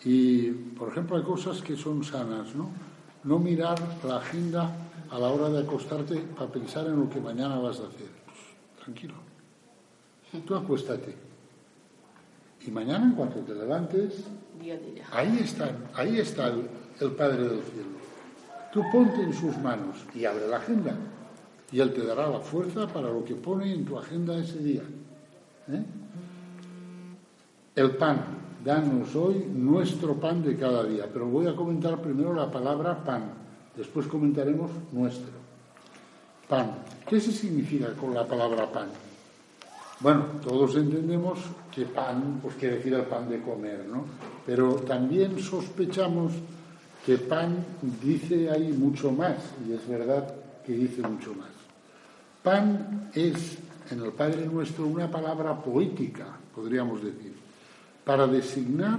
Y, 0.04 0.52
por 0.52 0.90
ejemplo, 0.90 1.18
hay 1.18 1.24
cosas 1.24 1.62
que 1.62 1.76
son 1.76 2.04
sanas, 2.04 2.56
¿no? 2.56 2.70
No 3.24 3.40
mirar 3.40 3.78
la 4.06 4.18
agenda 4.18 4.74
a 5.10 5.20
la 5.20 5.28
hora 5.28 5.50
de 5.50 5.60
acostarte 5.60 6.16
para 6.20 6.52
pensar 6.52 6.88
en 6.88 7.00
lo 7.00 7.10
que 7.10 7.20
mañana 7.20 7.58
vas 7.60 7.80
a 7.80 7.88
hacer. 7.88 8.08
Pues, 8.26 8.38
tranquilo. 8.84 9.16
Tú 10.46 10.56
acuéstate 10.56 11.30
y 12.66 12.72
mañana, 12.72 13.06
en 13.06 13.14
cuanto 13.14 13.40
te 13.40 13.56
levantes, 13.56 14.24
ahí 15.12 15.40
está, 15.42 15.72
ahí 15.96 16.20
está 16.20 16.54
el, 17.00 17.12
Padre 17.12 17.44
del 17.44 17.62
Cielo. 17.64 17.90
Tú 18.74 18.84
ponte 18.92 19.22
en 19.22 19.34
sus 19.34 19.58
manos 19.60 19.98
y 20.14 20.26
abre 20.26 20.48
la 20.48 20.58
agenda. 20.58 20.96
Y 21.72 21.80
Él 21.80 21.94
te 21.94 22.04
dará 22.04 22.30
la 22.30 22.40
fuerza 22.40 22.88
para 22.88 23.10
lo 23.10 23.24
que 23.24 23.36
pone 23.36 23.74
en 23.74 23.86
tu 23.86 23.98
agenda 23.98 24.38
ese 24.38 24.60
día. 24.60 24.82
¿eh? 25.70 25.84
El 27.76 27.92
pan. 27.92 28.24
Danos 28.64 29.16
hoy 29.16 29.46
nuestro 29.56 30.16
pan 30.16 30.44
de 30.44 30.58
cada 30.58 30.84
día. 30.84 31.08
Pero 31.12 31.28
voy 31.28 31.48
a 31.48 31.56
comentar 31.56 32.02
primero 32.02 32.34
la 32.34 32.52
palabra 32.52 33.04
pan. 33.04 33.32
Después 33.76 34.08
comentaremos 34.08 34.70
nuestro. 34.92 35.40
Pan. 36.48 36.72
¿Qué 37.08 37.20
se 37.22 37.32
significa 37.32 37.94
con 37.94 38.14
la 38.14 38.26
palabra 38.26 38.70
pan? 38.72 38.90
Bueno, 40.02 40.26
todos 40.44 40.76
entendemos 40.76 41.40
que 41.74 41.86
pan 41.86 42.40
pues 42.42 42.56
quiere 42.56 42.78
decir 42.78 42.94
el 42.94 43.04
pan 43.04 43.30
de 43.30 43.42
comer, 43.42 43.86
¿no? 43.90 44.06
Pero 44.46 44.76
también 44.76 45.40
sospechamos 45.40 46.34
que 47.06 47.18
pan 47.18 47.66
dice 48.02 48.50
ahí 48.50 48.72
mucho 48.72 49.12
más, 49.12 49.38
y 49.68 49.74
es 49.74 49.88
verdad 49.88 50.34
que 50.66 50.74
dice 50.74 51.02
mucho 51.02 51.34
más. 51.34 51.50
Pan 52.44 53.10
es 53.14 53.58
en 53.92 54.02
el 54.02 54.12
Padre 54.12 54.46
Nuestro 54.46 54.86
una 54.86 55.10
palabra 55.10 55.62
poética, 55.62 56.28
podríamos 56.54 57.04
decir, 57.04 57.34
para 58.10 58.26
designar 58.26 58.98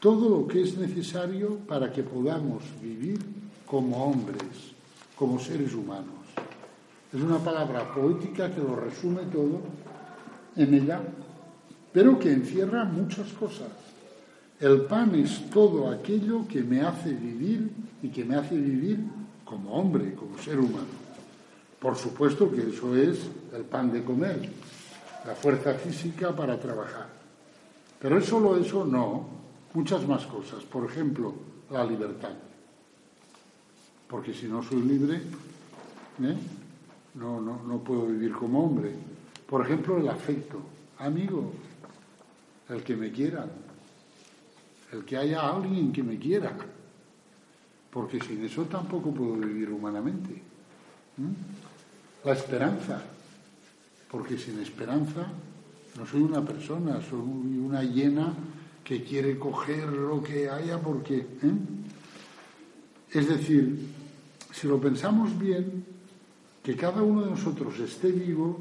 todo 0.00 0.28
lo 0.28 0.48
que 0.48 0.62
es 0.62 0.76
necesario 0.76 1.58
para 1.68 1.92
que 1.92 2.02
podamos 2.02 2.64
vivir 2.82 3.16
como 3.64 4.06
hombres, 4.06 4.74
como 5.14 5.38
seres 5.38 5.72
humanos. 5.72 6.26
Es 7.12 7.20
una 7.22 7.38
palabra 7.38 7.94
poética 7.94 8.52
que 8.52 8.60
lo 8.60 8.74
resume 8.74 9.22
todo 9.32 9.60
en 10.56 10.74
ella, 10.74 11.00
pero 11.92 12.18
que 12.18 12.32
encierra 12.32 12.82
muchas 12.82 13.32
cosas. 13.34 13.68
El 14.58 14.80
pan 14.86 15.14
es 15.14 15.48
todo 15.50 15.88
aquello 15.88 16.44
que 16.48 16.64
me 16.64 16.80
hace 16.80 17.12
vivir 17.12 17.70
y 18.02 18.08
que 18.08 18.24
me 18.24 18.34
hace 18.34 18.56
vivir 18.56 18.98
como 19.44 19.74
hombre, 19.74 20.14
como 20.14 20.36
ser 20.38 20.58
humano. 20.58 20.98
Por 21.78 21.94
supuesto 21.94 22.50
que 22.50 22.68
eso 22.68 22.96
es 22.96 23.30
el 23.54 23.62
pan 23.62 23.92
de 23.92 24.02
comer, 24.02 24.40
la 25.24 25.36
fuerza 25.36 25.74
física 25.74 26.34
para 26.34 26.58
trabajar. 26.58 27.17
Pero 28.00 28.18
es 28.18 28.26
solo 28.26 28.56
eso, 28.56 28.84
no, 28.84 29.26
muchas 29.74 30.06
más 30.06 30.26
cosas. 30.26 30.64
Por 30.64 30.84
ejemplo, 30.84 31.34
la 31.70 31.84
libertad. 31.84 32.32
Porque 34.08 34.32
si 34.32 34.46
no 34.46 34.62
soy 34.62 34.82
libre, 34.82 35.16
¿eh? 35.16 36.36
no, 37.14 37.40
no, 37.40 37.62
no 37.66 37.78
puedo 37.78 38.06
vivir 38.06 38.32
como 38.32 38.64
hombre. 38.64 38.94
Por 39.46 39.64
ejemplo, 39.64 39.98
el 39.98 40.08
afecto. 40.08 40.60
Amigo, 40.98 41.52
el 42.68 42.82
que 42.82 42.96
me 42.96 43.10
quiera, 43.10 43.46
el 44.92 45.04
que 45.04 45.16
haya 45.16 45.48
alguien 45.48 45.92
que 45.92 46.02
me 46.02 46.18
quiera, 46.18 46.56
porque 47.90 48.20
sin 48.20 48.44
eso 48.44 48.64
tampoco 48.64 49.12
puedo 49.12 49.34
vivir 49.34 49.70
humanamente. 49.70 50.42
La 52.24 52.32
esperanza, 52.32 53.02
porque 54.10 54.38
sin 54.38 54.60
esperanza 54.60 55.26
no 55.98 56.06
soy 56.06 56.22
una 56.22 56.44
persona, 56.44 57.00
soy 57.00 57.18
una 57.18 57.82
llena 57.82 58.32
que 58.84 59.02
quiere 59.02 59.38
coger 59.38 59.88
lo 59.88 60.22
que 60.22 60.48
haya 60.48 60.80
porque... 60.80 61.16
¿eh? 61.16 61.52
Es 63.10 63.28
decir, 63.28 63.78
si 64.52 64.68
lo 64.68 64.78
pensamos 64.78 65.36
bien, 65.38 65.84
que 66.62 66.76
cada 66.76 67.02
uno 67.02 67.22
de 67.22 67.30
nosotros 67.30 67.78
esté 67.80 68.12
vivo 68.12 68.58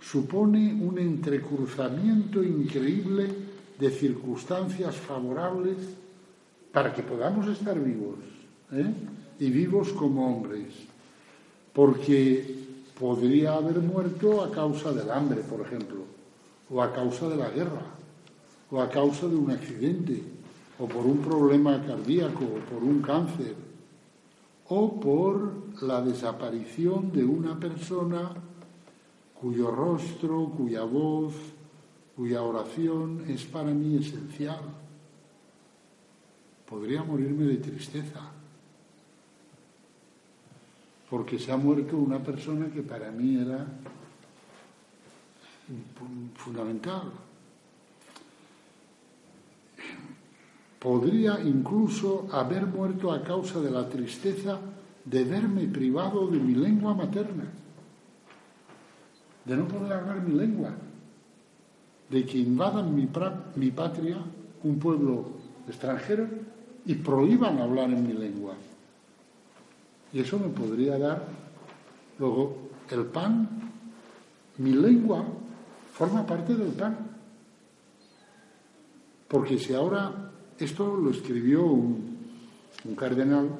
supone 0.00 0.72
un 0.72 0.98
entrecruzamiento 0.98 2.42
increíble 2.42 3.28
de 3.78 3.90
circunstancias 3.90 4.96
favorables 4.96 5.76
para 6.72 6.92
que 6.94 7.02
podamos 7.02 7.48
estar 7.48 7.78
vivos 7.78 8.18
¿eh? 8.72 8.92
y 9.40 9.50
vivos 9.50 9.92
como 9.92 10.36
hombres. 10.36 10.72
Porque 11.72 12.56
podría 12.98 13.54
haber 13.54 13.78
muerto 13.80 14.42
a 14.42 14.50
causa 14.50 14.92
del 14.92 15.10
hambre, 15.10 15.42
por 15.42 15.60
ejemplo, 15.60 16.17
o 16.70 16.82
a 16.82 16.92
causa 16.92 17.28
de 17.28 17.36
la 17.36 17.50
guerra, 17.50 17.82
o 18.70 18.80
a 18.80 18.88
causa 18.88 19.26
de 19.26 19.36
un 19.36 19.50
accidente, 19.50 20.22
o 20.78 20.86
por 20.86 21.06
un 21.06 21.18
problema 21.18 21.82
cardíaco, 21.84 22.44
o 22.44 22.58
por 22.70 22.84
un 22.84 23.00
cáncer, 23.00 23.54
o 24.68 25.00
por 25.00 25.82
la 25.82 26.02
desaparición 26.02 27.10
de 27.12 27.24
una 27.24 27.58
persona 27.58 28.30
cuyo 29.40 29.70
rostro, 29.70 30.50
cuya 30.56 30.82
voz, 30.82 31.34
cuya 32.16 32.42
oración 32.42 33.24
es 33.28 33.44
para 33.44 33.70
mí 33.70 33.96
esencial. 33.96 34.60
Podría 36.68 37.02
morirme 37.02 37.44
de 37.44 37.56
tristeza, 37.56 38.20
porque 41.08 41.38
se 41.38 41.50
ha 41.50 41.56
muerto 41.56 41.96
una 41.96 42.18
persona 42.18 42.66
que 42.70 42.82
para 42.82 43.10
mí 43.10 43.40
era 43.40 43.66
fundamental. 46.36 47.12
Podría 50.78 51.40
incluso 51.40 52.28
haber 52.32 52.66
muerto 52.66 53.12
a 53.12 53.22
causa 53.22 53.60
de 53.60 53.70
la 53.70 53.88
tristeza 53.88 54.58
de 55.04 55.24
verme 55.24 55.66
privado 55.66 56.28
de 56.28 56.38
mi 56.38 56.54
lengua 56.54 56.94
materna 56.94 57.44
de 59.48 59.56
no 59.56 59.66
poder 59.66 59.92
hablar 59.94 60.20
mi 60.20 60.34
lengua, 60.34 60.70
de 62.10 62.24
que 62.26 62.38
invadan 62.38 62.94
mi, 62.94 63.08
mi 63.56 63.70
patria, 63.70 64.18
un 64.62 64.78
pueblo 64.78 65.24
extranjero, 65.66 66.28
y 66.84 66.94
prohíban 66.94 67.58
hablar 67.58 67.90
en 67.90 68.06
mi 68.06 68.12
lengua. 68.12 68.54
Y 70.12 70.20
eso 70.20 70.38
me 70.38 70.48
podría 70.48 70.98
dar 70.98 71.24
luego 72.18 72.56
el 72.90 73.06
pan, 73.06 73.48
mi 74.58 74.72
lengua 74.72 75.24
forma 75.98 76.24
parte 76.24 76.54
del 76.54 76.68
pan. 76.68 76.96
Porque 79.26 79.58
si 79.58 79.74
ahora, 79.74 80.30
esto 80.56 80.96
lo 80.96 81.10
escribió 81.10 81.64
un, 81.64 82.16
cardenal 82.96 83.50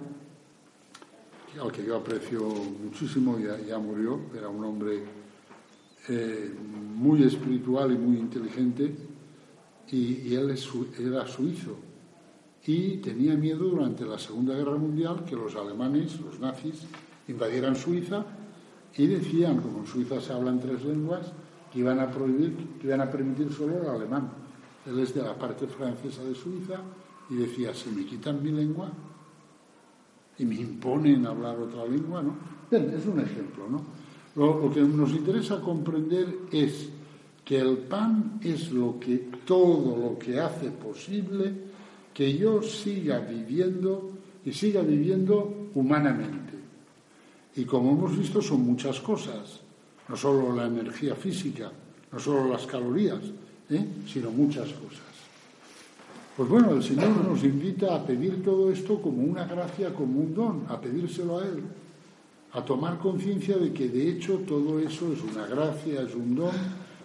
al 1.61 1.73
que 1.73 1.85
yo 1.85 1.97
aprecio 1.97 2.41
muchísimo, 2.41 3.37
ya, 3.41 3.59
ya 3.59 3.79
murió, 3.79 4.21
era 4.37 4.49
un 4.49 4.65
hombre 4.65 5.03
eh, 6.09 6.55
muy 6.95 7.25
espiritual 7.25 7.93
y 7.93 7.99
muy 7.99 8.19
inteligente, 8.19 8.95
y, 9.91 10.33
él 10.33 10.57
era 11.01 11.27
suizo. 11.27 11.77
Y 12.65 12.99
tenía 12.99 13.35
miedo 13.35 13.65
durante 13.65 14.07
la 14.07 14.19
Segunda 14.19 14.55
Guerra 14.55 14.77
Mundial 14.77 15.25
que 15.25 15.35
los 15.35 15.57
alemanes, 15.57 16.21
los 16.21 16.39
nazis, 16.39 16.87
invadieran 17.27 17.75
Suiza 17.75 18.25
y 18.97 19.07
decían, 19.07 19.61
como 19.61 19.81
en 19.81 19.87
Suiza 19.87 20.21
se 20.21 20.33
hablan 20.33 20.61
tres 20.61 20.85
lenguas, 20.85 21.33
que 21.73 21.81
iban 21.81 22.01
a 22.01 22.11
prohibir, 22.11 22.57
que 22.81 22.87
iban 22.87 23.01
a 23.01 23.11
permitir 23.11 23.53
solo 23.53 23.83
el 23.83 23.89
alemán. 23.89 24.31
Él 24.87 24.99
es 25.01 25.15
de 25.15 25.23
la 25.23 25.35
parte 25.35 25.67
francesa 25.67 26.23
de 26.25 26.35
Suiza 26.35 26.81
y 27.31 27.37
decía, 27.37 27.75
si 27.75 27.91
me 27.91 28.07
quitan 28.07 28.43
mi 28.43 28.51
lengua 28.51 28.91
y 30.39 30.45
me 30.45 30.55
imponen 30.55 31.27
hablar 31.27 31.59
otra 31.59 31.85
lengua, 31.85 32.23
¿no? 32.23 32.35
Bien, 32.71 32.93
es 32.97 33.07
un 33.07 33.21
ejemplo, 33.21 33.69
¿no? 33.69 33.83
Lo, 34.37 34.71
que 34.71 34.81
nos 34.83 35.11
interesa 35.11 35.61
comprender 35.61 36.43
es 36.53 36.91
que 37.45 37.59
el 37.59 37.79
pan 37.79 38.39
es 38.43 38.71
lo 38.71 39.01
que 39.01 39.31
todo 39.45 39.97
lo 39.97 40.19
que 40.19 40.39
hace 40.39 40.71
posible 40.71 41.53
que 42.15 42.37
yo 42.37 42.63
siga 42.63 43.19
viviendo 43.19 44.11
y 44.45 44.53
siga 44.53 44.83
viviendo 44.83 45.71
humanamente. 45.75 46.53
Y 47.57 47.65
como 47.65 47.93
hemos 47.93 48.17
visto 48.17 48.41
son 48.41 48.63
muchas 48.63 49.01
cosas, 49.01 49.61
no 50.09 50.17
solo 50.17 50.55
la 50.55 50.67
energía 50.67 51.15
física, 51.15 51.71
no 52.11 52.19
solo 52.19 52.49
las 52.49 52.67
calorías, 52.67 53.21
¿eh? 53.71 53.87
sino 54.07 54.31
muchas 54.31 54.73
cosas. 54.73 55.09
Pues 56.37 56.49
bueno, 56.49 56.71
el 56.71 56.83
Señor 56.83 57.11
nos 57.25 57.43
invita 57.43 57.97
a 57.97 58.07
pedir 58.07 58.43
todo 58.45 58.71
esto 58.71 59.03
como 59.03 59.23
una 59.23 59.45
gracia, 59.45 59.93
como 59.93 60.21
un 60.21 60.35
don, 60.35 60.65
a 60.69 60.81
pedírselo 60.81 61.39
a 61.39 61.45
Él, 61.45 61.63
a 62.53 62.65
tomar 62.65 62.99
conciencia 62.99 63.57
de 63.57 63.73
que 63.73 63.89
de 63.89 64.09
hecho 64.09 64.39
todo 64.47 64.79
eso 64.79 65.13
es 65.13 65.21
una 65.23 65.47
gracia, 65.47 66.03
es 66.03 66.15
un 66.15 66.37
don, 66.37 66.55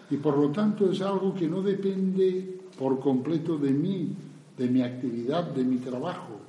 y 0.10 0.17
por 0.17 0.38
lo 0.38 0.50
tanto 0.50 0.91
es 0.91 1.01
algo 1.01 1.33
que 1.33 1.48
no 1.48 1.62
depende 1.62 2.60
por 2.77 3.00
completo 3.00 3.57
de 3.57 3.72
mí, 3.72 4.10
de 4.57 4.69
mi 4.69 4.81
actividad, 4.81 5.45
de 5.45 5.63
mi 5.63 5.77
trabajo. 5.77 6.39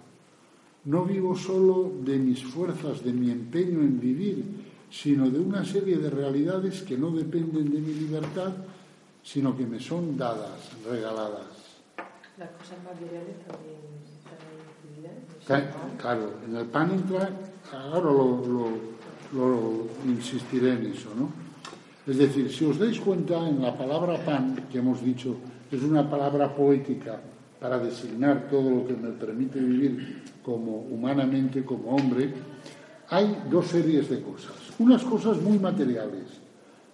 No 0.85 1.05
vivo 1.07 1.35
solo 1.35 1.91
de 2.05 2.19
mis 2.19 2.45
fuerzas, 2.45 3.03
de 3.03 3.15
mi 3.15 3.31
empeño 3.31 3.81
en 3.81 3.99
vivir, 3.99 4.45
sino 4.95 5.29
de 5.29 5.41
una 5.41 5.65
serie 5.65 5.97
de 5.97 6.09
realidades 6.09 6.83
que 6.83 6.97
no 6.97 7.11
dependen 7.11 7.69
de 7.71 7.81
mi 7.81 7.95
libertad, 7.95 8.53
sino 9.25 9.57
que 9.57 9.67
me 9.67 9.81
son 9.81 10.17
dadas, 10.17 10.71
regaladas. 10.89 11.83
Las 12.39 12.51
cosas 12.51 12.79
materiales 12.85 13.35
también 13.47 13.81
están 15.41 15.99
Claro, 15.99 16.35
en 16.47 16.57
el 16.57 16.67
pan 16.67 16.93
entra, 16.93 17.29
ahora 17.73 18.11
lo, 18.11 18.71
lo, 19.35 19.87
insistiré 20.07 20.75
en 20.75 20.87
eso, 20.87 21.11
¿no? 21.19 21.29
Es 22.07 22.19
decir, 22.19 22.53
si 22.53 22.65
os 22.65 22.79
dais 22.79 23.01
cuenta, 23.01 23.49
en 23.49 23.61
la 23.61 23.77
palabra 23.77 24.17
pan, 24.25 24.69
que 24.71 24.79
hemos 24.79 25.03
dicho, 25.03 25.37
es 25.73 25.83
una 25.83 26.09
palabra 26.09 26.55
poética 26.55 27.21
para 27.59 27.79
designar 27.79 28.49
todo 28.49 28.71
lo 28.71 28.87
que 28.87 28.95
me 28.95 29.11
permite 29.11 29.59
vivir 29.59 30.23
como 30.45 30.87
humanamente, 30.91 31.65
como 31.65 31.97
hombre, 31.97 32.33
hay 33.11 33.45
dos 33.51 33.67
series 33.67 34.09
de 34.09 34.21
cosas. 34.23 34.55
Unas 34.79 35.03
cosas 35.03 35.41
muy 35.41 35.59
materiales, 35.59 36.25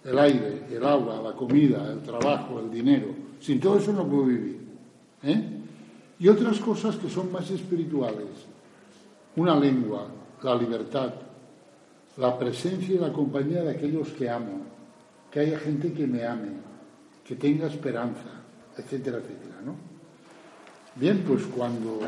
el 0.03 0.19
aire, 0.19 0.63
el 0.71 0.85
agua, 0.85 1.21
la 1.21 1.33
comida, 1.33 1.91
el 1.91 2.01
trabajo, 2.01 2.59
el 2.59 2.71
dinero. 2.71 3.07
Sin 3.39 3.59
todo 3.59 3.77
eso 3.77 3.93
no 3.93 4.07
puedo 4.07 4.25
vivir. 4.25 4.59
¿eh? 5.23 5.43
Y 6.19 6.27
otras 6.27 6.59
cosas 6.59 6.95
que 6.97 7.09
son 7.09 7.31
más 7.31 7.49
espirituales. 7.49 8.27
Una 9.35 9.55
lengua, 9.55 10.07
la 10.43 10.55
libertad, 10.55 11.13
la 12.17 12.37
presencia 12.37 12.95
y 12.95 12.99
la 12.99 13.13
compañía 13.13 13.63
de 13.63 13.71
aquellos 13.71 14.09
que 14.09 14.29
amo, 14.29 14.65
que 15.31 15.39
haya 15.39 15.59
gente 15.59 15.93
que 15.93 16.05
me 16.05 16.25
ame, 16.25 16.49
que 17.25 17.35
tenga 17.35 17.67
esperanza, 17.67 18.41
etcétera, 18.77 19.17
etcétera. 19.17 19.61
¿no? 19.65 19.75
Bien, 20.95 21.23
pues 21.25 21.43
cuando 21.45 21.99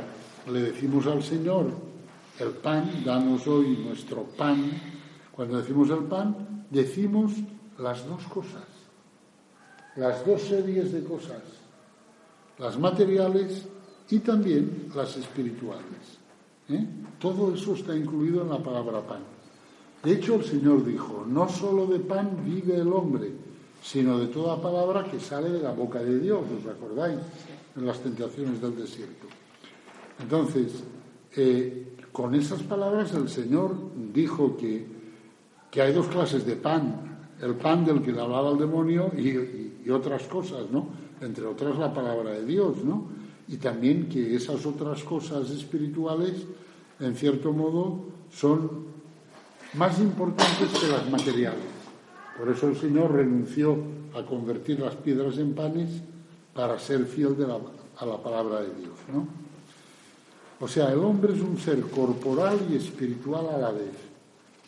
le 0.51 0.61
decimos 0.61 1.07
al 1.07 1.23
Señor, 1.23 1.92
el 2.39 2.49
pan, 2.49 3.03
danos 3.05 3.47
hoy 3.47 3.77
nuestro 3.77 4.23
pan, 4.23 4.71
cuando 5.31 5.57
decimos 5.57 5.89
el 5.89 6.05
pan, 6.05 6.65
decimos 6.69 7.33
las 7.77 8.07
dos 8.07 8.23
cosas, 8.23 8.67
las 9.95 10.25
dos 10.25 10.41
series 10.41 10.91
de 10.91 11.03
cosas, 11.03 11.41
las 12.57 12.77
materiales 12.79 13.67
y 14.09 14.19
también 14.19 14.89
las 14.95 15.15
espirituales. 15.17 16.19
¿eh? 16.69 16.85
Todo 17.19 17.53
eso 17.53 17.73
está 17.73 17.95
incluido 17.95 18.41
en 18.41 18.49
la 18.49 18.59
palabra 18.59 19.01
pan. 19.01 19.21
De 20.03 20.13
hecho, 20.13 20.35
el 20.35 20.43
Señor 20.43 20.85
dijo, 20.85 21.25
no 21.27 21.47
solo 21.47 21.87
de 21.87 21.99
pan 21.99 22.43
vive 22.43 22.75
el 22.75 22.91
hombre, 22.91 23.31
sino 23.81 24.17
de 24.19 24.27
toda 24.27 24.61
palabra 24.61 25.05
que 25.09 25.19
sale 25.19 25.49
de 25.49 25.61
la 25.61 25.71
boca 25.71 25.99
de 25.99 26.19
Dios, 26.19 26.41
¿os 26.59 26.69
acordáis? 26.69 27.19
En 27.75 27.85
las 27.85 27.99
tentaciones 27.99 28.61
del 28.61 28.75
desierto. 28.75 29.27
Entonces, 30.19 30.83
eh, 31.35 31.92
con 32.13 32.35
esas 32.35 32.61
palabras 32.61 33.13
el 33.13 33.27
Señor 33.27 33.75
dijo 34.13 34.55
que, 34.55 34.85
que, 35.71 35.81
hay 35.81 35.91
dos 35.91 36.07
clases 36.07 36.45
de 36.45 36.55
pan, 36.55 37.17
el 37.41 37.55
pan 37.55 37.83
del 37.83 38.01
que 38.01 38.13
le 38.13 38.21
hablaba 38.21 38.51
el 38.51 38.59
demonio 38.59 39.11
y, 39.17 39.81
y 39.83 39.89
otras 39.89 40.23
cosas, 40.23 40.69
¿no? 40.71 40.87
Entre 41.19 41.43
otras 41.45 41.77
la 41.77 41.91
palabra 41.91 42.31
de 42.31 42.45
Dios, 42.45 42.83
¿no? 42.83 43.07
Y 43.47 43.57
también 43.57 44.07
que 44.07 44.35
esas 44.35 44.65
otras 44.65 45.03
cosas 45.03 45.49
espirituales, 45.49 46.45
en 46.99 47.15
cierto 47.15 47.51
modo, 47.51 48.05
son 48.31 48.85
más 49.73 49.99
importantes 49.99 50.69
que 50.79 50.87
las 50.87 51.09
materiales. 51.09 51.73
Por 52.37 52.47
eso 52.49 52.67
el 52.67 52.77
Señor 52.77 53.11
renunció 53.11 53.75
a 54.15 54.23
convertir 54.23 54.79
las 54.79 54.95
piedras 54.95 55.39
en 55.39 55.55
panes 55.55 55.89
para 56.53 56.77
ser 56.77 57.05
fiel 57.05 57.35
a 57.97 58.05
la 58.05 58.21
palabra 58.21 58.61
de 58.61 58.73
Dios. 58.75 58.97
¿no? 59.11 59.42
O 60.63 60.67
sea, 60.69 60.93
el 60.93 60.99
hombre 60.99 61.33
es 61.33 61.41
un 61.41 61.59
ser 61.59 61.81
corporal 61.81 62.57
y 62.71 62.77
espiritual 62.77 63.49
a 63.49 63.57
la 63.57 63.71
vez. 63.71 63.91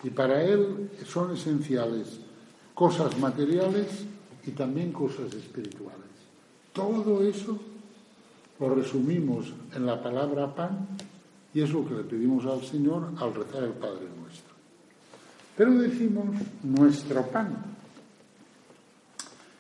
Y 0.04 0.10
para 0.10 0.44
él 0.44 0.92
son 1.08 1.34
esenciales 1.34 2.20
cosas 2.74 3.18
materiales 3.18 4.04
y 4.46 4.52
también 4.52 4.92
cosas 4.92 5.34
espirituales. 5.34 6.12
Todo 6.74 7.24
eso 7.24 7.58
lo 8.60 8.76
resumimos 8.76 9.54
en 9.74 9.86
la 9.86 10.04
palabra 10.04 10.54
pan 10.54 10.86
y 11.54 11.62
es 11.62 11.72
lo 11.72 11.88
que 11.88 11.94
le 11.94 12.04
pedimos 12.04 12.46
al 12.46 12.62
Señor 12.66 13.12
al 13.18 13.34
rezar 13.34 13.64
el 13.64 13.72
Padre 13.72 14.10
nuestro. 14.20 14.54
Pero 15.56 15.76
decimos 15.76 16.26
nuestro 16.62 17.26
pan. 17.28 17.56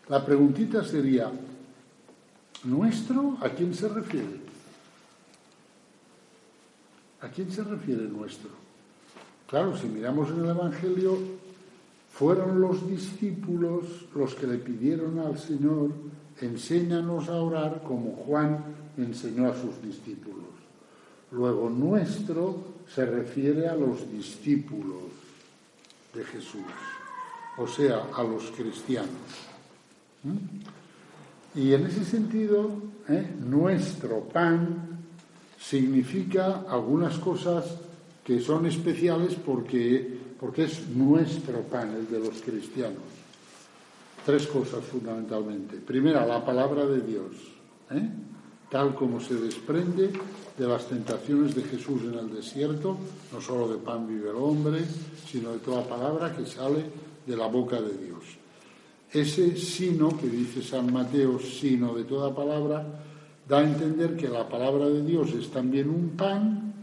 La 0.10 0.26
preguntita 0.26 0.84
sería, 0.84 1.32
¿nuestro 2.66 3.38
a 3.40 3.48
quién 3.48 3.74
se 3.74 3.88
refiere? 3.88 4.45
¿A 7.26 7.30
quién 7.30 7.52
se 7.52 7.64
refiere 7.64 8.04
nuestro? 8.04 8.52
Claro, 9.48 9.76
si 9.76 9.88
miramos 9.88 10.30
en 10.30 10.42
el 10.42 10.52
Evangelio, 10.52 11.18
fueron 12.12 12.62
los 12.62 12.88
discípulos 12.88 14.06
los 14.14 14.36
que 14.36 14.46
le 14.46 14.60
pidieron 14.60 15.18
al 15.18 15.40
Señor, 15.40 15.90
enséñanos 16.40 17.28
a 17.30 17.42
orar 17.42 17.82
como 17.82 18.12
Juan 18.12 18.64
enseñó 18.98 19.48
a 19.48 19.60
sus 19.60 19.82
discípulos. 19.82 20.46
Luego, 21.32 21.68
nuestro 21.68 22.64
se 22.94 23.06
refiere 23.08 23.68
a 23.68 23.76
los 23.76 24.12
discípulos 24.12 25.10
de 26.14 26.24
Jesús, 26.26 26.62
o 27.58 27.68
sea, 27.68 28.04
a 28.16 28.24
los 28.24 28.52
cristianos. 28.52 29.10
Y 31.56 31.74
en 31.74 31.88
ese 31.88 32.06
sentido, 32.06 32.70
¿eh? 33.10 33.34
nuestro 33.40 34.20
pan 34.26 34.95
significa 35.70 36.66
algunas 36.70 37.18
cosas 37.18 37.66
que 38.24 38.40
son 38.40 38.66
especiales 38.66 39.36
porque, 39.36 40.18
porque 40.40 40.66
es 40.66 40.88
nuestro 40.90 41.62
pan, 41.62 41.96
el 41.96 42.08
de 42.10 42.20
los 42.20 42.42
cristianos. 42.42 43.02
Tres 44.26 44.48
cosas 44.48 44.84
fundamentalmente. 44.84 45.78
Primera, 45.78 46.26
la 46.26 46.44
palabra 46.44 46.86
de 46.86 47.02
Dios, 47.02 47.32
¿eh? 47.92 48.10
tal 48.70 48.96
como 48.96 49.20
se 49.20 49.36
desprende 49.36 50.12
de 50.58 50.68
las 50.68 50.88
tentaciones 50.88 51.56
de 51.56 51.64
Jesús 51.64 52.02
en 52.04 52.18
el 52.18 52.34
desierto, 52.34 52.98
no 53.32 53.42
solo 53.42 53.68
de 53.68 53.78
pan 53.78 54.08
vive 54.08 54.30
el 54.30 54.38
hombre, 54.38 54.82
sino 55.28 55.52
de 55.52 55.60
toda 55.60 55.88
palabra 55.88 56.36
que 56.36 56.46
sale 56.46 56.84
de 57.26 57.38
la 57.38 57.48
boca 57.48 57.82
de 57.82 57.98
Dios. 57.98 58.24
Ese 59.12 59.56
sino 59.58 60.18
que 60.18 60.28
dice 60.28 60.62
San 60.62 60.92
Mateo, 60.92 61.40
sino 61.40 61.94
de 61.94 62.04
toda 62.04 62.36
palabra, 62.36 62.86
da 63.48 63.60
a 63.60 63.64
entender 63.64 64.16
que 64.16 64.28
la 64.28 64.48
palabra 64.48 64.88
de 64.88 65.04
Dios 65.04 65.32
es 65.34 65.50
también 65.50 65.90
un 65.90 66.10
pan 66.10 66.74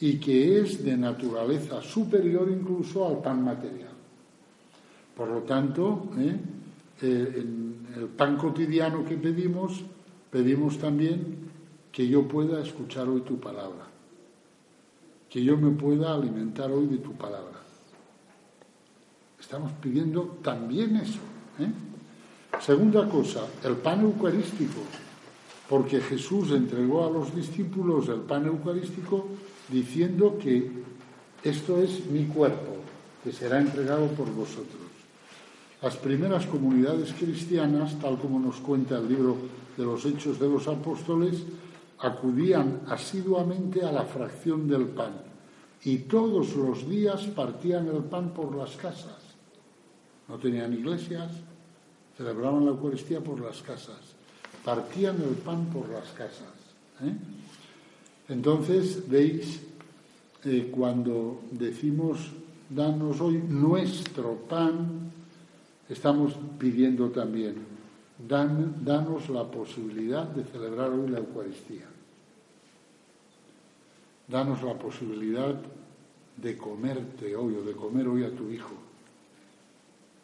y 0.00 0.18
que 0.18 0.60
es 0.60 0.84
de 0.84 0.96
naturaleza 0.96 1.82
superior 1.82 2.48
incluso 2.50 3.06
al 3.06 3.18
pan 3.20 3.44
material. 3.44 3.90
Por 5.16 5.28
lo 5.28 5.40
tanto, 5.40 6.08
¿eh? 6.18 6.36
el 7.02 8.08
pan 8.16 8.36
cotidiano 8.36 9.04
que 9.04 9.16
pedimos 9.16 9.84
pedimos 10.30 10.78
también 10.78 11.48
que 11.90 12.06
yo 12.06 12.26
pueda 12.28 12.62
escuchar 12.62 13.08
hoy 13.08 13.22
tu 13.22 13.38
palabra, 13.38 13.86
que 15.28 15.42
yo 15.42 15.56
me 15.56 15.70
pueda 15.70 16.14
alimentar 16.14 16.70
hoy 16.70 16.86
de 16.86 16.98
tu 16.98 17.12
palabra. 17.12 17.58
Estamos 19.40 19.72
pidiendo 19.80 20.38
también 20.42 20.96
eso. 20.96 21.20
¿eh? 21.58 21.70
Segunda 22.60 23.08
cosa, 23.08 23.46
el 23.64 23.76
pan 23.76 24.02
eucarístico, 24.02 24.80
porque 25.68 26.00
Jesús 26.00 26.50
entregó 26.52 27.06
a 27.06 27.10
los 27.10 27.34
discípulos 27.34 28.08
el 28.08 28.20
pan 28.20 28.46
eucarístico 28.46 29.26
diciendo 29.68 30.38
que 30.40 30.70
esto 31.44 31.80
es 31.80 32.06
mi 32.06 32.24
cuerpo, 32.24 32.76
que 33.22 33.32
será 33.32 33.60
entregado 33.60 34.06
por 34.08 34.32
vosotros. 34.32 34.88
Las 35.82 35.96
primeras 35.96 36.46
comunidades 36.46 37.12
cristianas, 37.12 37.98
tal 38.00 38.18
como 38.18 38.40
nos 38.40 38.56
cuenta 38.56 38.98
el 38.98 39.08
libro 39.08 39.36
de 39.76 39.84
los 39.84 40.04
Hechos 40.04 40.40
de 40.40 40.48
los 40.48 40.66
Apóstoles, 40.66 41.44
acudían 42.00 42.80
asiduamente 42.88 43.84
a 43.84 43.92
la 43.92 44.04
fracción 44.04 44.66
del 44.66 44.86
pan 44.86 45.12
y 45.84 45.98
todos 45.98 46.56
los 46.56 46.88
días 46.88 47.22
partían 47.26 47.88
el 47.88 48.04
pan 48.04 48.30
por 48.30 48.56
las 48.56 48.76
casas. 48.76 49.18
No 50.28 50.38
tenían 50.38 50.72
iglesias, 50.72 51.30
celebraban 52.16 52.64
la 52.64 52.72
Eucaristía 52.72 53.20
por 53.20 53.40
las 53.40 53.62
casas, 53.62 54.17
partían 54.64 55.20
el 55.22 55.34
pan 55.36 55.66
por 55.66 55.88
las 55.88 56.08
casas. 56.10 56.54
¿eh? 57.02 57.14
Entonces, 58.28 59.08
veis, 59.08 59.60
eh, 60.44 60.70
cuando 60.70 61.40
decimos, 61.50 62.30
danos 62.68 63.20
hoy 63.20 63.38
nuestro 63.38 64.34
pan, 64.48 65.10
estamos 65.88 66.34
pidiendo 66.58 67.10
también, 67.10 67.56
dan, 68.28 68.84
danos 68.84 69.28
la 69.30 69.44
posibilidad 69.44 70.24
de 70.24 70.44
celebrar 70.44 70.90
hoy 70.90 71.08
la 71.08 71.18
Eucaristía. 71.18 71.86
Danos 74.26 74.62
la 74.62 74.74
posibilidad 74.74 75.54
de 76.36 76.56
comerte 76.56 77.34
hoy 77.34 77.54
o 77.56 77.62
de 77.62 77.72
comer 77.72 78.06
hoy 78.08 78.24
a 78.24 78.30
tu 78.30 78.50
Hijo, 78.50 78.74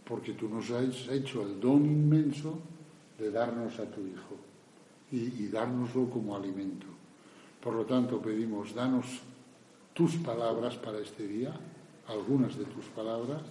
porque 0.06 0.34
tú 0.34 0.48
nos 0.48 0.70
has 0.70 1.08
hecho 1.08 1.42
el 1.42 1.58
don 1.58 1.86
inmenso 1.86 2.60
de 3.18 3.30
darnos 3.30 3.78
a 3.78 3.84
tu 3.84 4.00
Hijo 4.00 4.36
y, 5.10 5.44
y 5.44 5.48
dárnoslo 5.48 6.08
como 6.10 6.36
alimento. 6.36 6.86
Por 7.62 7.74
lo 7.74 7.84
tanto, 7.84 8.20
pedimos, 8.20 8.74
danos 8.74 9.06
tus 9.94 10.16
palabras 10.16 10.76
para 10.76 10.98
este 10.98 11.26
día, 11.26 11.52
algunas 12.08 12.58
de 12.58 12.64
tus 12.64 12.84
palabras, 12.86 13.42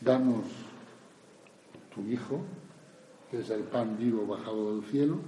danos 0.00 0.44
tu 1.94 2.02
Hijo, 2.10 2.40
que 3.30 3.40
es 3.40 3.50
el 3.50 3.62
pan 3.62 3.96
vivo 3.98 4.26
bajado 4.26 4.74
del 4.74 4.84
cielo, 4.90 5.18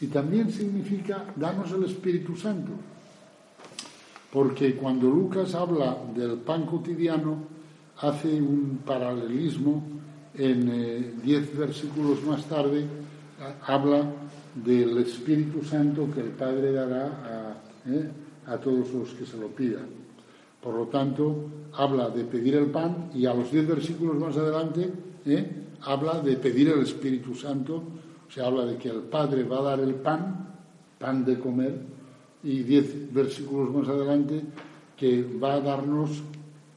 y 0.00 0.06
también 0.08 0.50
significa 0.50 1.24
danos 1.36 1.72
el 1.72 1.84
Espíritu 1.84 2.36
Santo, 2.36 2.72
porque 4.32 4.76
cuando 4.76 5.08
Lucas 5.08 5.54
habla 5.54 5.96
del 6.14 6.38
pan 6.38 6.66
cotidiano, 6.66 7.38
hace 8.00 8.40
un 8.40 8.82
paralelismo 8.84 9.82
en 10.36 10.68
eh, 10.68 11.14
diez 11.22 11.56
versículos 11.56 12.22
más 12.24 12.44
tarde, 12.46 12.84
habla 13.66 14.04
del 14.54 14.98
Espíritu 14.98 15.64
Santo 15.64 16.08
que 16.12 16.20
el 16.20 16.30
Padre 16.30 16.72
dará 16.72 17.06
a, 17.06 17.90
eh, 17.90 18.10
a 18.46 18.56
todos 18.58 18.92
los 18.92 19.10
que 19.10 19.26
se 19.26 19.36
lo 19.36 19.48
pidan. 19.48 19.86
Por 20.62 20.74
lo 20.74 20.86
tanto, 20.86 21.50
habla 21.74 22.08
de 22.08 22.24
pedir 22.24 22.54
el 22.54 22.66
pan 22.66 23.10
y 23.14 23.26
a 23.26 23.34
los 23.34 23.50
diez 23.50 23.66
versículos 23.66 24.16
más 24.16 24.36
adelante 24.36 24.90
¿eh? 25.26 25.64
habla 25.82 26.20
de 26.20 26.36
pedir 26.36 26.68
el 26.68 26.82
Espíritu 26.82 27.34
Santo, 27.34 27.82
o 28.26 28.30
sea, 28.30 28.46
habla 28.46 28.64
de 28.64 28.76
que 28.76 28.88
el 28.88 29.02
Padre 29.02 29.44
va 29.44 29.58
a 29.58 29.62
dar 29.62 29.80
el 29.80 29.94
pan, 29.94 30.48
pan 30.98 31.24
de 31.24 31.38
comer, 31.38 31.78
y 32.42 32.62
diez 32.62 33.12
versículos 33.12 33.74
más 33.74 33.88
adelante 33.88 34.42
que 34.96 35.22
va 35.42 35.54
a 35.54 35.60
darnos 35.60 36.22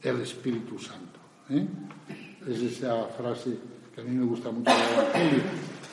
el 0.02 0.20
Espíritu 0.20 0.78
Santo. 0.78 1.18
¿eh? 1.50 1.66
Es 2.46 2.60
esa 2.60 3.04
frase 3.06 3.58
que 3.94 4.00
a 4.00 4.04
mí 4.04 4.16
me 4.16 4.24
gusta 4.24 4.50
mucho 4.50 4.70
del. 4.70 5.42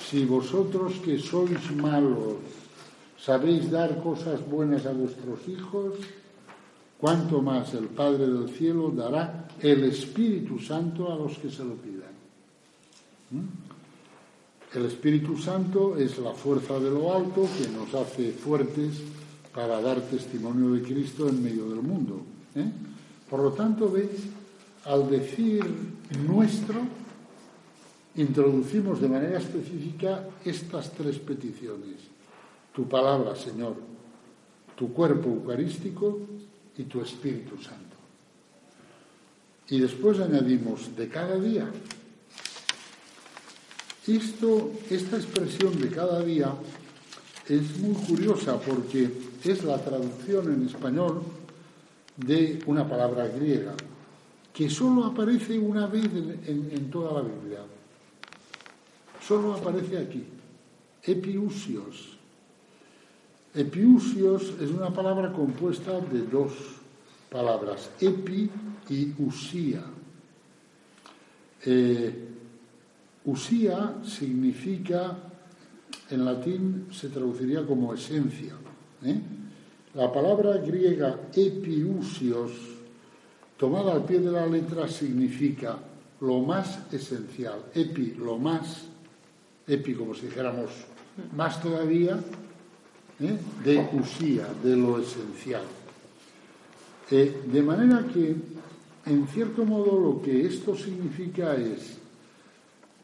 Si 0.09 0.25
vosotros 0.25 0.93
que 1.03 1.17
sois 1.17 1.71
malos 1.75 2.37
sabéis 3.17 3.71
dar 3.71 4.03
cosas 4.03 4.39
buenas 4.47 4.85
a 4.85 4.93
vuestros 4.93 5.47
hijos, 5.47 5.95
cuanto 6.99 7.41
más 7.41 7.73
el 7.73 7.87
Padre 7.87 8.27
del 8.27 8.49
cielo 8.49 8.91
dará 8.91 9.47
el 9.59 9.83
Espíritu 9.85 10.59
Santo 10.59 11.11
a 11.11 11.15
los 11.15 11.37
que 11.39 11.49
se 11.49 11.63
lo 11.63 11.73
pidan. 11.73 12.13
¿Mm? 13.31 14.77
El 14.77 14.85
Espíritu 14.85 15.37
Santo 15.37 15.97
es 15.97 16.19
la 16.19 16.33
fuerza 16.33 16.79
de 16.79 16.91
lo 16.91 17.13
alto 17.13 17.47
que 17.57 17.67
nos 17.69 17.93
hace 17.95 18.31
fuertes 18.31 19.01
para 19.53 19.81
dar 19.81 20.01
testimonio 20.01 20.71
de 20.73 20.81
Cristo 20.81 21.29
en 21.29 21.41
medio 21.41 21.69
del 21.69 21.81
mundo. 21.81 22.21
¿eh? 22.55 22.69
Por 23.29 23.39
lo 23.39 23.51
tanto, 23.53 23.89
veis, 23.89 24.27
al 24.85 25.09
decir 25.09 25.65
nuestro, 26.27 26.81
introducimos 28.15 29.01
de 29.01 29.09
manera 29.09 29.39
específica 29.39 30.29
estas 30.45 30.91
tres 30.91 31.17
peticiones. 31.17 31.97
Tu 32.73 32.87
palabra, 32.87 33.35
Señor, 33.35 33.75
tu 34.75 34.93
cuerpo 34.93 35.29
eucarístico 35.29 36.19
y 36.77 36.83
tu 36.83 37.01
Espíritu 37.01 37.57
Santo. 37.57 37.95
Y 39.69 39.79
después 39.79 40.19
añadimos 40.19 40.95
de 40.95 41.07
cada 41.07 41.39
día. 41.39 41.67
Esto, 44.05 44.71
esta 44.91 45.17
expresión 45.17 45.81
de 45.81 45.89
cada 45.89 46.23
día 46.23 46.53
es 47.49 47.79
muy 47.79 47.95
curiosa 48.05 48.59
porque 48.59 49.09
es 49.43 49.63
la 49.63 49.83
traducción 49.83 50.53
en 50.53 50.67
español 50.67 51.23
de 52.17 52.61
una 52.67 52.87
palabra 52.87 53.27
griega 53.27 53.73
que 54.55 54.69
solo 54.69 55.03
aparece 55.03 55.59
una 55.59 55.85
vez 55.85 56.05
en, 56.05 56.89
toda 56.89 57.21
la 57.21 57.27
Biblia. 57.27 57.59
Solo 59.21 59.53
aparece 59.53 59.97
aquí. 59.97 60.23
Epiusios. 61.03 62.15
Epiusios 63.53 64.53
es 64.61 64.71
una 64.71 64.91
palabra 64.91 65.33
compuesta 65.33 65.99
de 65.99 66.21
dos 66.21 66.53
palabras, 67.29 67.89
epi 67.99 68.49
y 68.89 69.13
usía. 69.21 69.83
Eh, 71.65 72.27
usía 73.25 73.95
significa, 74.05 75.17
en 76.09 76.23
latín 76.23 76.87
se 76.91 77.09
traduciría 77.09 77.65
como 77.65 77.93
esencia. 77.93 78.53
¿eh? 79.03 79.19
La 79.95 80.13
palabra 80.13 80.57
griega 80.57 81.19
epiusios, 81.35 82.74
tomada 83.57 83.93
al 83.93 84.03
pie 84.03 84.19
de 84.19 84.31
la 84.31 84.45
letra, 84.45 84.87
significa 84.87 85.77
lo 86.21 86.39
más 86.39 86.79
esencial. 86.91 87.65
Epi, 87.73 88.15
lo 88.17 88.37
más, 88.37 88.83
epi 89.67 89.93
como 89.93 90.13
si 90.13 90.27
dijéramos 90.27 90.71
más 91.35 91.61
todavía, 91.61 92.19
¿eh? 93.19 93.37
de 93.63 93.89
usía, 93.93 94.47
de 94.63 94.75
lo 94.75 94.99
esencial. 94.99 95.63
Eh, 97.11 97.43
de 97.45 97.61
manera 97.61 98.05
que, 98.11 98.35
en 99.05 99.27
cierto 99.27 99.65
modo, 99.65 99.99
lo 99.99 100.21
que 100.21 100.45
esto 100.45 100.75
significa 100.75 101.55
es 101.55 101.97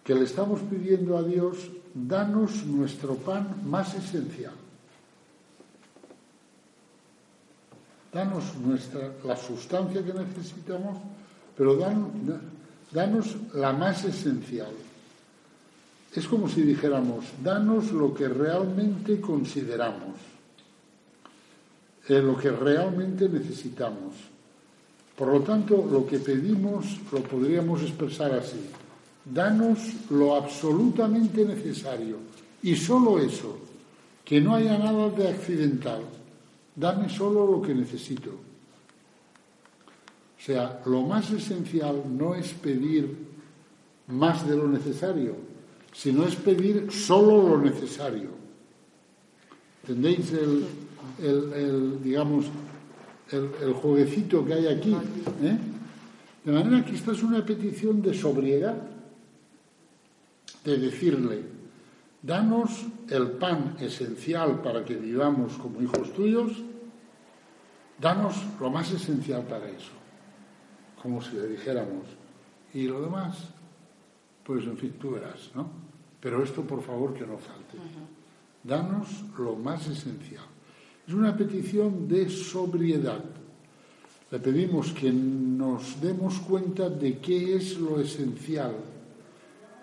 que 0.03 0.15
le 0.15 0.25
estamos 0.25 0.61
pidiendo 0.61 1.17
a 1.17 1.23
Dios, 1.23 1.69
danos 1.93 2.65
nuestro 2.65 3.15
pan 3.15 3.61
más 3.65 3.93
esencial. 3.93 4.53
Danos 8.13 8.43
nuestra, 8.57 9.13
la 9.23 9.37
sustancia 9.37 10.03
que 10.03 10.13
necesitamos, 10.13 10.97
pero 11.57 11.75
danos 12.91 13.35
la 13.53 13.71
más 13.71 14.03
esencial. 14.03 14.71
Es 16.13 16.27
como 16.27 16.49
si 16.49 16.61
dijéramos, 16.63 17.25
danos 17.41 17.91
lo 17.91 18.13
que 18.13 18.27
realmente 18.27 19.21
consideramos, 19.21 20.17
eh, 22.09 22.21
lo 22.21 22.35
que 22.35 22.51
realmente 22.51 23.29
necesitamos. 23.29 24.15
Por 25.15 25.29
lo 25.29 25.41
tanto, 25.41 25.87
lo 25.89 26.05
que 26.05 26.19
pedimos 26.19 26.99
lo 27.11 27.21
podríamos 27.23 27.81
expresar 27.81 28.33
así. 28.33 28.59
Danos 29.23 29.77
lo 30.09 30.35
absolutamente 30.35 31.45
necesario 31.45 32.17
y 32.63 32.75
solo 32.75 33.19
eso, 33.19 33.57
que 34.25 34.41
no 34.41 34.55
haya 34.55 34.77
nada 34.77 35.09
de 35.09 35.29
accidental. 35.29 36.01
Dame 36.75 37.09
solo 37.09 37.45
lo 37.45 37.61
que 37.61 37.73
necesito. 37.73 38.31
O 38.31 40.43
sea, 40.43 40.81
lo 40.85 41.03
más 41.03 41.31
esencial 41.31 42.03
no 42.09 42.33
es 42.33 42.53
pedir 42.53 43.15
más 44.07 44.47
de 44.47 44.57
lo 44.57 44.67
necesario, 44.67 45.35
sino 45.93 46.25
es 46.25 46.35
pedir 46.35 46.91
solo 46.91 47.49
lo 47.49 47.61
necesario. 47.61 48.29
¿Entendéis 49.83 50.33
el, 50.33 52.03
digamos, 52.03 52.45
el, 53.31 53.73
jueguecito 53.73 54.45
que 54.45 54.53
hay 54.53 54.67
aquí? 54.67 54.95
¿eh? 55.43 55.57
De 56.43 56.51
manera 56.51 56.83
que 56.85 56.95
esta 56.95 57.11
es 57.11 57.21
una 57.21 57.45
petición 57.45 58.01
de 58.01 58.13
sobriedad, 58.13 58.75
de 60.63 60.77
decirle, 60.77 61.43
danos 62.21 62.85
el 63.09 63.31
pan 63.31 63.75
esencial 63.79 64.61
para 64.61 64.85
que 64.85 64.95
vivamos 64.95 65.53
como 65.57 65.81
hijos 65.81 66.13
tuyos, 66.13 66.51
danos 67.99 68.35
lo 68.59 68.69
más 68.69 68.91
esencial 68.91 69.43
para 69.43 69.67
eso, 69.69 69.91
como 71.01 71.21
si 71.21 71.35
le 71.35 71.47
dijéramos, 71.47 72.05
y 72.73 72.83
lo 72.83 73.01
demás, 73.01 73.49
pues 74.43 74.65
en 74.65 74.77
fin, 74.77 74.93
tú 74.99 75.11
verás, 75.11 75.51
¿no? 75.55 75.69
Pero 76.19 76.43
esto 76.43 76.61
por 76.61 76.81
favor 76.83 77.13
que 77.13 77.25
no 77.25 77.37
falte. 77.37 77.77
Danos 78.63 79.07
lo 79.37 79.55
más 79.55 79.87
esencial. 79.87 80.45
Es 81.07 81.13
una 81.13 81.35
petición 81.35 82.07
de 82.07 82.29
sobriedad. 82.29 83.23
Le 84.29 84.39
pedimos 84.39 84.91
que 84.91 85.11
nos 85.11 85.99
demos 85.99 86.39
cuenta 86.39 86.89
de 86.89 87.17
qué 87.17 87.55
es 87.55 87.77
lo 87.79 87.99
esencial 87.99 88.75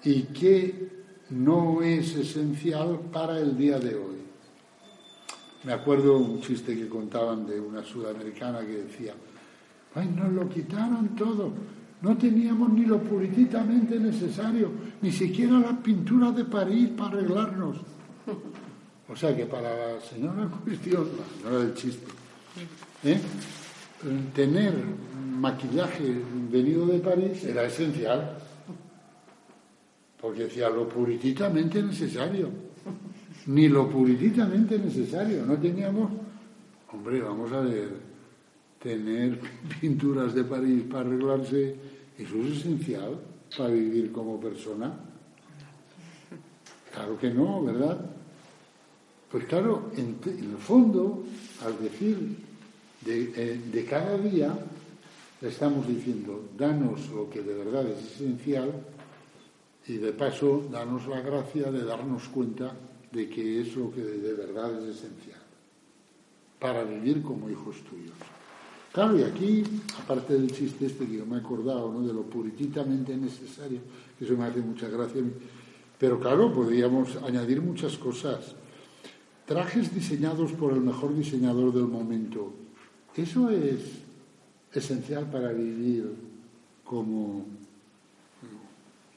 y 0.05 0.23
qué 0.23 0.98
no 1.31 1.83
es 1.83 2.15
esencial 2.17 3.01
para 3.13 3.39
el 3.39 3.57
día 3.57 3.79
de 3.79 3.95
hoy. 3.95 4.19
Me 5.65 5.73
acuerdo 5.73 6.19
un 6.19 6.41
chiste 6.41 6.77
que 6.77 6.89
contaban 6.89 7.47
de 7.47 7.61
una 7.61 7.85
sudamericana 7.85 8.61
que 8.61 8.85
decía, 8.85 9.15
ay, 9.95 10.09
nos 10.09 10.33
lo 10.33 10.49
quitaron 10.49 11.17
todo, 11.17 11.53
no 12.01 12.17
teníamos 12.17 12.73
ni 12.73 12.87
lo 12.87 12.99
purititamente 12.99 13.99
necesario, 13.99 14.71
ni 15.03 15.11
siquiera 15.11 15.59
las 15.59 15.79
pinturas 15.79 16.35
de 16.37 16.45
París 16.45 16.91
para 16.97 17.19
arreglarnos. 17.19 17.79
O 19.09 19.17
sea 19.17 19.35
que 19.35 19.47
para 19.47 19.95
la 19.95 20.01
señora 20.01 20.49
cuestión, 20.63 21.09
la 21.19 21.37
señora 21.37 21.65
del 21.65 21.75
chiste, 21.75 22.07
¿eh? 23.05 23.19
tener 24.35 24.75
maquillaje 25.39 26.23
venido 26.51 26.87
de 26.87 26.99
París 26.99 27.43
era 27.45 27.65
esencial. 27.65 28.39
Porque 30.21 30.45
decía 30.45 30.69
lo 30.69 30.89
purititamente 30.89 31.83
necesario. 31.83 32.49
Ni 33.47 33.69
lo 33.69 33.89
purititamente 33.89 34.79
necesario. 34.79 35.45
No 35.47 35.57
teníamos. 35.57 36.11
Hombre, 36.93 37.21
vamos 37.21 37.53
a 37.53 37.61
ver. 37.61 38.09
Tener 38.83 39.41
pinturas 39.81 40.35
de 40.35 40.45
París 40.45 40.85
para 40.91 41.09
arreglarse, 41.09 41.75
eso 42.19 42.37
es 42.37 42.59
esencial 42.59 43.19
para 43.57 43.71
vivir 43.71 44.13
como 44.13 44.41
persona. 44.41 44.93
Claro 46.93 47.19
que 47.19 47.31
no, 47.31 47.65
¿verdad? 47.65 47.99
Pues 49.31 49.45
claro, 49.45 49.91
en, 49.97 50.19
el 50.25 50.57
fondo, 50.57 51.25
al 51.65 51.79
decir 51.83 52.37
de, 53.05 53.33
eh, 53.37 53.61
de, 53.71 53.85
cada 53.85 54.17
día, 54.17 54.57
le 55.41 55.49
estamos 55.49 55.87
diciendo, 55.87 56.49
danos 56.57 57.09
lo 57.11 57.29
que 57.29 57.43
de 57.43 57.55
verdad 57.55 57.87
es 57.89 58.15
esencial 58.15 58.73
y 59.89 59.97
de 59.97 60.13
paso, 60.13 60.69
danos 60.71 61.07
la 61.07 61.21
gracia 61.23 61.73
de 61.73 61.85
darnos 61.85 62.29
cuenta 62.29 62.77
de 63.11 63.29
que 63.29 63.63
es 63.63 63.75
lo 63.75 63.91
que 63.91 64.03
de 64.03 64.35
verdad 64.35 64.71
es 64.83 64.97
esencial 64.97 65.41
para 66.59 66.85
vivir 66.85 67.23
como 67.23 67.49
hijos 67.49 67.77
tuyos. 67.89 68.15
Claro, 68.93 69.19
y 69.19 69.23
aquí, 69.23 69.65
aparte 70.03 70.35
del 70.35 70.51
chiste 70.53 70.87
este 70.87 71.07
que 71.07 71.19
yo 71.19 71.27
me 71.27 71.37
he 71.37 71.41
acordado, 71.41 71.93
¿no? 71.93 72.07
de 72.07 72.13
lo 72.13 72.23
purititamente 72.23 73.17
necesario, 73.17 73.81
que 74.19 74.25
eso 74.25 74.37
me 74.37 74.45
hace 74.45 74.61
mucha 74.61 74.89
gracia, 74.89 75.23
pero 75.99 76.19
claro, 76.19 76.53
podríamos 76.53 77.17
añadir 77.17 77.63
muchas 77.63 77.97
cosas. 77.97 78.55
Trajes 79.47 79.95
diseñados 79.95 80.53
por 80.53 80.73
el 80.73 80.81
mejor 80.81 81.15
diseñador 81.15 81.73
del 81.73 81.87
momento. 81.87 82.53
Eso 83.17 83.51
es 83.51 83.81
esencial 84.73 85.31
para 85.31 85.53
vivir 85.53 86.13
como, 86.85 87.47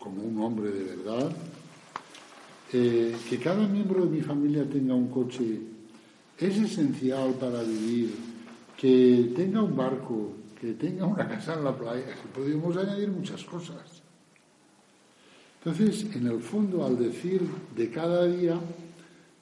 como 0.01 0.23
un 0.23 0.41
hombre 0.41 0.71
de 0.71 0.83
verdad. 0.83 1.31
Eh, 2.73 3.15
que 3.29 3.37
cada 3.37 3.67
miembro 3.67 4.05
de 4.05 4.09
mi 4.09 4.21
familia 4.21 4.67
tenga 4.67 4.95
un 4.95 5.09
coche 5.09 5.61
es 6.37 6.57
esencial 6.57 7.33
para 7.35 7.61
vivir. 7.61 8.15
Que 8.77 9.31
tenga 9.35 9.61
un 9.61 9.75
barco, 9.75 10.33
que 10.59 10.73
tenga 10.73 11.05
una 11.05 11.27
casa 11.27 11.53
en 11.53 11.63
la 11.63 11.77
playa. 11.77 12.15
Podemos 12.33 12.75
añadir 12.75 13.09
muchas 13.09 13.43
cosas. 13.43 14.01
Entonces, 15.63 16.15
en 16.15 16.25
el 16.25 16.39
fondo, 16.39 16.83
al 16.83 16.97
decir 16.97 17.41
de 17.75 17.91
cada 17.91 18.25
día, 18.25 18.59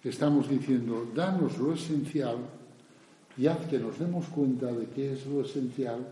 estamos 0.04 0.50
diciendo, 0.50 1.10
danos 1.16 1.58
lo 1.58 1.74
esencial 1.74 2.38
y 3.38 3.48
haz 3.48 3.60
que 3.68 3.80
nos 3.80 3.98
demos 3.98 4.26
cuenta 4.28 4.66
de 4.66 4.88
qué 4.88 5.14
es 5.14 5.26
lo 5.26 5.42
esencial 5.42 6.06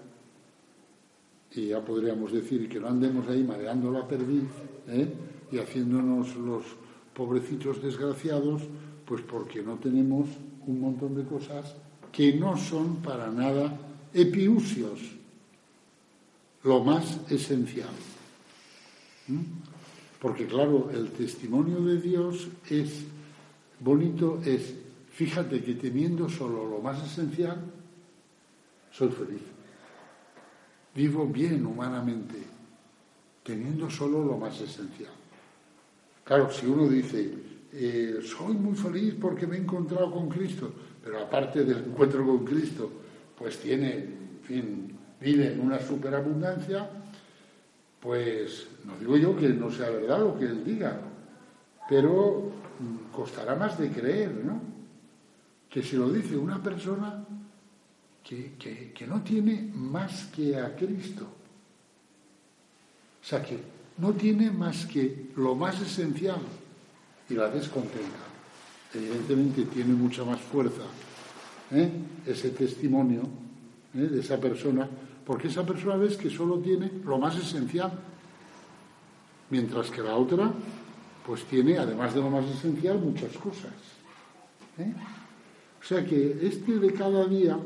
y 1.56 1.68
ya 1.68 1.84
podríamos 1.84 2.32
decir 2.32 2.68
que 2.68 2.80
no 2.80 2.88
andemos 2.88 3.28
ahí 3.28 3.44
mareando 3.44 3.92
la 3.92 4.08
perdiz 4.08 4.50
¿eh? 4.88 5.14
y 5.52 5.58
haciéndonos 5.58 6.36
los 6.36 6.64
pobrecitos 7.14 7.82
desgraciados, 7.82 8.64
pues 9.06 9.22
porque 9.22 9.64
no 9.64 9.76
tenemos 9.76 10.28
un 10.68 10.82
montón 10.82 11.16
de 11.16 11.24
cosas 11.24 11.76
que 12.12 12.34
no 12.34 12.58
son 12.58 12.98
para 12.98 13.32
nada 13.32 13.78
epiusios, 14.14 15.00
lo 16.64 16.84
más 16.84 17.20
esencial. 17.30 17.90
Porque 20.22 20.46
claro, 20.46 20.90
el 20.92 21.12
testimonio 21.12 21.82
de 21.82 22.02
Dios 22.02 22.48
es 22.70 23.04
bonito 23.80 24.42
es, 24.44 24.76
fíjate 25.12 25.64
que 25.64 25.76
teniendo 25.76 26.30
solo 26.30 26.68
lo 26.68 26.80
más 26.80 27.04
esencial, 27.06 27.62
soy 28.92 29.10
feliz. 29.10 29.57
Vivo 30.98 31.28
bien 31.28 31.64
humanamente, 31.64 32.40
teniendo 33.44 33.88
solo 33.88 34.26
lo 34.26 34.36
más 34.36 34.60
esencial. 34.60 35.12
Claro, 36.24 36.50
si 36.50 36.66
uno 36.66 36.88
dice, 36.88 37.34
eh, 37.72 38.18
soy 38.24 38.56
muy 38.56 38.76
feliz 38.76 39.14
porque 39.22 39.46
me 39.46 39.58
he 39.58 39.60
encontrado 39.60 40.12
con 40.12 40.28
Cristo, 40.28 40.74
pero 41.04 41.20
aparte 41.20 41.64
del 41.64 41.86
encuentro 41.86 42.26
con 42.26 42.44
Cristo, 42.44 42.92
pues 43.38 43.60
tiene, 43.60 43.94
en 43.94 44.40
fin, 44.42 44.98
vive 45.22 45.54
en 45.54 45.60
una 45.60 45.80
superabundancia, 45.80 46.90
pues 48.00 48.68
no 48.84 48.98
digo 48.98 49.18
yo 49.18 49.38
que 49.38 49.50
no 49.50 49.70
sea 49.70 49.92
verdad 49.92 50.22
lo 50.22 50.36
que 50.36 50.46
él 50.46 50.66
diga, 50.66 51.00
pero 51.88 52.50
costará 53.12 53.54
más 53.54 53.78
de 53.78 53.92
creer, 53.92 54.32
¿no? 54.44 54.60
Que 55.70 55.84
se 55.84 55.96
lo 55.96 56.10
dice 56.10 56.36
una 56.36 56.60
persona 56.64 57.24
que, 58.28 58.92
que, 58.94 59.08
no 59.08 59.22
tiene 59.22 59.70
más 59.74 60.26
que 60.36 60.58
a 60.58 60.76
Cristo. 60.76 61.24
O 63.22 63.26
sea, 63.26 63.42
que 63.42 63.58
no 63.98 64.12
tiene 64.14 64.52
más 64.52 64.86
que 64.86 65.30
lo 65.38 65.56
más 65.56 65.82
esencial 65.82 66.42
y 67.30 67.34
la 67.36 67.50
descontenta. 67.50 68.28
Evidentemente 68.94 69.64
tiene 69.64 69.94
mucha 69.94 70.26
más 70.26 70.42
fuerza 70.42 70.84
¿eh? 71.72 71.90
ese 72.26 72.50
testimonio 72.50 73.22
¿eh? 73.96 74.00
de 74.00 74.20
esa 74.20 74.38
persona, 74.38 74.90
porque 75.26 75.48
esa 75.48 75.66
persona 75.66 75.96
ves 75.96 76.18
que 76.18 76.30
solo 76.30 76.60
tiene 76.60 76.92
lo 77.06 77.18
más 77.18 77.38
esencial, 77.38 77.92
mientras 79.50 79.90
que 79.90 80.02
la 80.02 80.16
otra 80.16 80.52
pues 81.26 81.46
tiene, 81.46 81.78
además 81.78 82.14
de 82.14 82.22
lo 82.22 82.30
más 82.30 82.46
esencial, 82.46 83.00
muchas 83.00 83.32
cosas. 83.38 83.74
¿eh? 84.80 84.94
O 85.82 85.86
sea 85.86 86.06
que 86.06 86.40
este 86.42 86.80
de 86.80 86.94
cada 86.94 87.26
día 87.26 87.58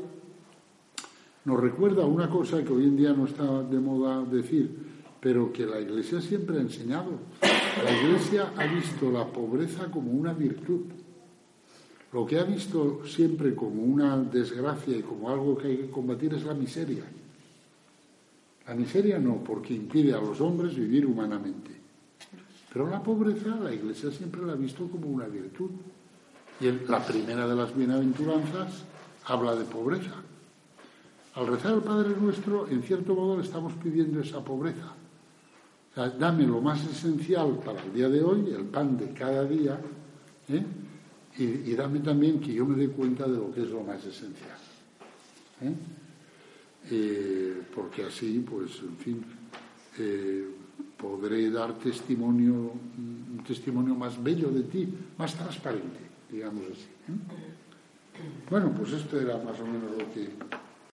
nos 1.44 1.60
recuerda 1.60 2.06
una 2.06 2.30
cosa 2.30 2.62
que 2.62 2.72
hoy 2.72 2.84
en 2.84 2.96
día 2.96 3.12
no 3.12 3.26
está 3.26 3.62
de 3.62 3.78
moda 3.80 4.22
decir, 4.22 4.70
pero 5.20 5.52
que 5.52 5.66
la 5.66 5.80
Iglesia 5.80 6.20
siempre 6.20 6.58
ha 6.58 6.60
enseñado. 6.60 7.12
La 7.84 7.90
Iglesia 7.90 8.52
ha 8.56 8.66
visto 8.66 9.10
la 9.10 9.26
pobreza 9.26 9.90
como 9.90 10.12
una 10.12 10.32
virtud. 10.32 10.82
Lo 12.12 12.26
que 12.26 12.38
ha 12.38 12.44
visto 12.44 13.04
siempre 13.06 13.54
como 13.54 13.82
una 13.82 14.18
desgracia 14.18 14.96
y 14.96 15.02
como 15.02 15.30
algo 15.30 15.56
que 15.56 15.68
hay 15.68 15.76
que 15.78 15.90
combatir 15.90 16.34
es 16.34 16.44
la 16.44 16.54
miseria. 16.54 17.04
La 18.66 18.74
miseria 18.74 19.18
no, 19.18 19.42
porque 19.42 19.74
impide 19.74 20.12
a 20.12 20.20
los 20.20 20.40
hombres 20.40 20.76
vivir 20.76 21.06
humanamente. 21.06 21.70
Pero 22.72 22.88
la 22.88 23.02
pobreza 23.02 23.56
la 23.56 23.72
Iglesia 23.72 24.10
siempre 24.12 24.42
la 24.42 24.52
ha 24.52 24.56
visto 24.56 24.86
como 24.88 25.08
una 25.08 25.26
virtud. 25.26 25.70
Y 26.60 26.70
la 26.88 27.04
primera 27.04 27.48
de 27.48 27.56
las 27.56 27.74
bienaventuranzas 27.76 28.84
habla 29.24 29.56
de 29.56 29.64
pobreza. 29.64 30.22
Al 31.34 31.46
rezar 31.46 31.72
al 31.72 31.82
Padre 31.82 32.14
Nuestro, 32.20 32.68
en 32.68 32.82
cierto 32.82 33.14
modo 33.14 33.38
le 33.38 33.44
estamos 33.44 33.72
pidiendo 33.74 34.20
esa 34.20 34.44
pobreza. 34.44 34.92
Dame 35.94 36.46
lo 36.46 36.60
más 36.60 36.84
esencial 36.84 37.58
para 37.64 37.82
el 37.82 37.92
día 37.92 38.08
de 38.08 38.22
hoy, 38.22 38.50
el 38.50 38.64
pan 38.64 38.98
de 38.98 39.12
cada 39.12 39.44
día, 39.44 39.78
¿eh? 40.48 40.64
y, 41.38 41.72
dame 41.74 42.00
también 42.00 42.40
que 42.40 42.52
yo 42.52 42.66
me 42.66 42.76
dé 42.76 42.88
cuenta 42.88 43.26
de 43.26 43.36
lo 43.36 43.52
que 43.52 43.62
es 43.62 43.70
lo 43.70 43.82
más 43.82 44.04
esencial. 44.04 44.58
¿eh? 45.62 45.74
Eh, 46.90 47.62
porque 47.74 48.04
así, 48.04 48.44
pues, 48.48 48.80
en 48.80 48.96
fin, 48.96 49.24
podré 50.98 51.50
dar 51.50 51.78
testimonio, 51.78 52.52
un 52.54 53.42
testimonio 53.46 53.94
más 53.94 54.22
bello 54.22 54.50
de 54.50 54.62
ti, 54.64 54.88
más 55.16 55.34
transparente, 55.34 56.00
digamos 56.30 56.64
así. 56.72 56.88
Bueno, 58.50 58.72
pues 58.76 58.92
esto 58.92 59.18
era 59.18 59.38
más 59.38 59.58
o 59.60 59.66
menos 59.66 59.90
lo 59.98 60.12
que 60.12 60.28